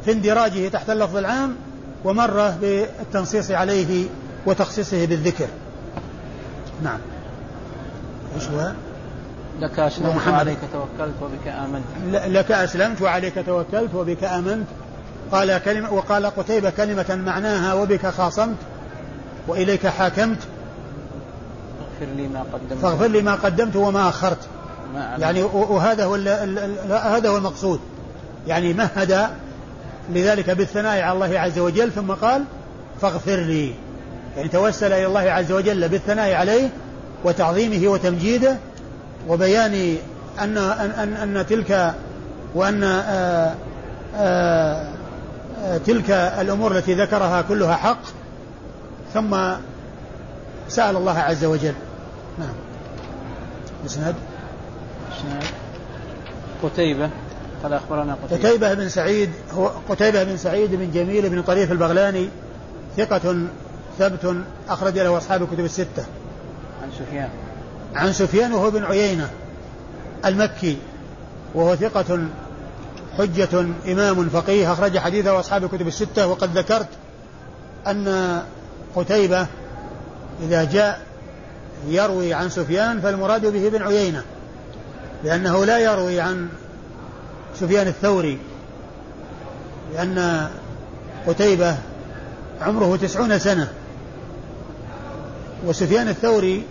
[0.05, 1.55] في اندراجه تحت اللفظ العام
[2.03, 4.05] ومرة بالتنصيص عليه
[4.45, 5.47] وتخصيصه بالذكر.
[6.83, 6.99] نعم.
[8.35, 8.71] إيش هو؟
[9.59, 11.83] لك أسلمت وعليك توكلت وبك آمنت.
[12.27, 14.67] لك أسلمت وعليك توكلت وبك آمنت.
[15.31, 18.57] قال كلمة وقال قتيبة كلمة معناها وبك خاصمت
[19.47, 20.37] وإليك حاكمت.
[21.99, 22.81] فاغفر لي ما قدمت.
[22.81, 24.47] فاغفر لي ما قدمت وما أخرت.
[24.93, 26.15] ما يعني وهذا هو
[26.89, 27.79] هذا هو المقصود.
[28.47, 29.29] يعني مهد
[30.09, 32.43] لذلك بالثناء على الله عز وجل ثم قال
[33.01, 33.73] فاغفر لي.
[34.37, 36.69] يعني توسل إلى الله عز وجل بالثناء عليه
[37.23, 38.57] وتعظيمه وتمجيده
[39.27, 39.97] وبيان
[40.39, 41.93] أن أن أن تلك
[42.55, 43.55] وأن آآ آه،
[44.17, 44.93] آآ
[45.63, 48.01] آه، تلك الأمور التي ذكرها كلها حق.
[49.13, 49.37] ثم
[50.69, 51.73] سأل الله عز وجل.
[53.85, 54.15] إسناد؟
[56.63, 57.09] قتيبة.
[57.63, 58.49] قال أخبرنا قتيبة.
[58.49, 62.29] قتيبة بن سعيد هو قتيبة بن سعيد بن جميل بن طريف البغلاني
[62.97, 63.47] ثقة
[63.99, 64.35] ثبت
[64.69, 66.05] أخرج له أصحاب الكتب الستة.
[66.83, 67.29] عن سفيان.
[67.95, 69.29] عن سفيان وهو بن عيينة
[70.25, 70.77] المكي
[71.55, 72.19] وهو ثقة
[73.17, 76.27] حجة إمام فقيه أخرج حديثه أصحاب الكتب الستة.
[76.27, 76.89] وقد ذكرت
[77.87, 78.39] أن
[78.95, 79.47] قتيبة
[80.43, 81.08] إذا جاء
[81.87, 84.23] يروي عن سفيان فالمراد به ابن عيينة
[85.23, 86.49] لأنه لا يروي عن
[87.59, 88.37] سفيان الثوري
[89.93, 90.47] لأن
[91.27, 91.75] قتيبة
[92.61, 93.67] عمره تسعون سنة
[95.65, 96.63] وسفيان الثوري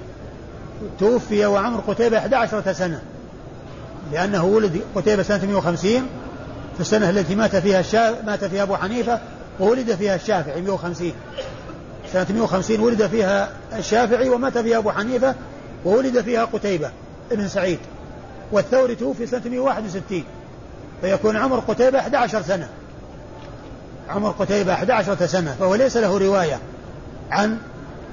[0.99, 3.03] توفي وعمر قتيبة 11 سنة
[4.13, 5.91] لأنه ولد قتيبة سنة 150
[6.75, 8.23] في السنة التي مات فيها الشا...
[8.23, 9.21] مات فيها أبو حنيفة
[9.61, 11.13] وولد فيها الشافعي 150
[12.13, 13.49] سنة 150 ولد فيها
[13.79, 15.35] الشافعي ومات فيها أبو حنيفة
[15.85, 16.91] وولد فيها قتيبة
[17.33, 17.79] ابن سعيد.
[18.53, 20.25] والثوري توفي سنة 161
[21.01, 22.69] فيكون عمر قتيبة 11 سنة.
[24.09, 25.57] عمر قتيبة 11 سنة.
[25.61, 26.59] فهو ليس له رواية
[27.31, 27.59] عن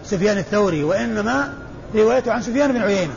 [0.05, 1.53] سفيان الثوري وإنما
[1.95, 3.13] روايته عن سفيان بن عيينة.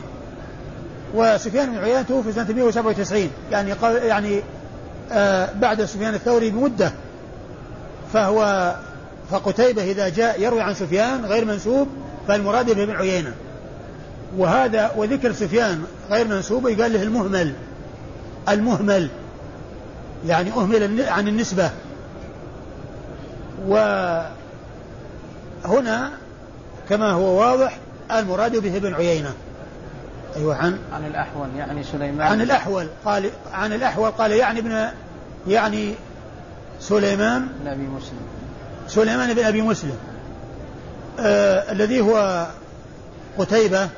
[1.15, 4.41] وسفيان بن عيينة توفي سنة 197 يعني يعني
[5.11, 6.91] آه بعد سفيان الثوري بمدة.
[8.13, 8.75] فهو
[9.31, 11.87] فقتيبة إذا جاء يروي عن سفيان غير منسوب
[12.27, 13.33] فالمراد به ابن عيينة.
[14.37, 17.53] وهذا وذكر سفيان غير منسوب يقال له المهمل.
[18.49, 19.09] المهمل.
[20.27, 21.69] يعني أهمل عن النسبة.
[23.67, 24.29] وهنا
[26.89, 27.77] كما هو واضح
[28.11, 29.33] المراد به ابن عيينة.
[30.35, 32.21] أيوة عن عن الأحول يعني سليمان.
[32.27, 32.87] عن الأحول.
[33.05, 34.87] قال عن الأحول قال يعني ابن
[35.47, 35.93] يعني
[36.79, 37.47] سليمان.
[37.61, 38.38] بن أبي مسلم.
[38.89, 39.97] سليمان بن أبي مسلم.
[41.19, 42.47] آه الذي هو
[43.37, 43.89] قتيبة.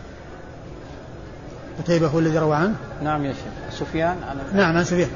[1.79, 3.79] قتيبة هو الذي روى عنه؟ نعم يا شيخ.
[3.79, 5.09] سفيان عن نعم عن سفيان.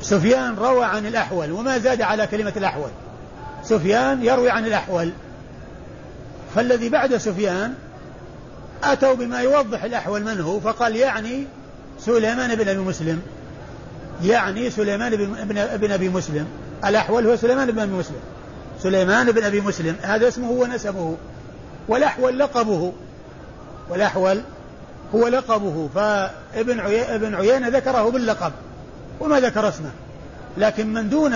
[0.00, 2.90] سفيان روى عن الأحول وما زاد على كلمة الأحول.
[3.64, 5.10] سفيان يروي عن الأحول.
[6.54, 7.74] فالذي بعد سفيان
[8.84, 11.46] أتوا بما يوضح الأحول من هو فقال يعني
[11.98, 13.22] سليمان بن أبي مسلم.
[14.22, 16.46] يعني سليمان بن, بن أبي مسلم.
[16.84, 18.20] الأحول هو سليمان بن أبي مسلم.
[18.84, 21.16] سليمان بن أبي مسلم هذا اسمه ونسبه
[21.88, 22.92] والأحول لقبه
[23.90, 24.40] والأحول
[25.14, 27.14] هو لقبه فابن عي...
[27.14, 28.52] ابن عيينة ذكره باللقب
[29.20, 29.90] وما ذكر اسمه
[30.58, 31.34] لكن من دون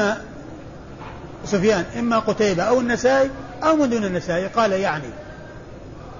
[1.44, 3.30] سفيان إما قتيبة أو النسائي
[3.64, 5.10] أو من دون النسائي قال يعني.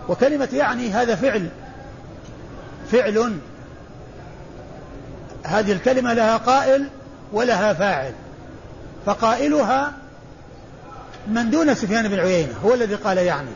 [0.09, 1.49] وكلمة يعني هذا فعل
[2.93, 3.39] فعل
[5.45, 6.89] هذه الكلمة لها قائل
[7.33, 8.13] ولها فاعل
[9.07, 9.93] فقائلها
[11.29, 13.51] من دون سفيان بن عيينة هو الذي قال يعني.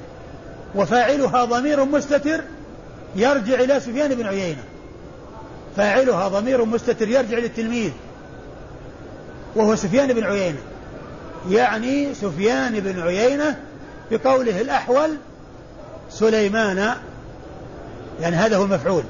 [0.74, 2.40] وفاعلها ضمير مستتر
[3.16, 4.62] يرجع إلى سفيان بن عيينة.
[5.76, 7.90] فاعلها ضمير مستتر يرجع للتلميذ
[9.56, 10.58] وهو سفيان بن عيينة.
[11.50, 13.56] يعني سفيان بن عيينة
[14.10, 15.16] بقوله الأحول
[16.10, 16.94] سليمان
[18.20, 19.04] يعني هذا هو المفعول.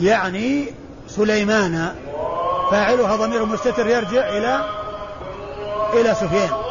[0.00, 0.66] يعني
[1.08, 1.94] سليمان
[2.70, 4.64] فاعلها ضمير مستتر يرجع إلى
[5.94, 6.67] إلى سفيان.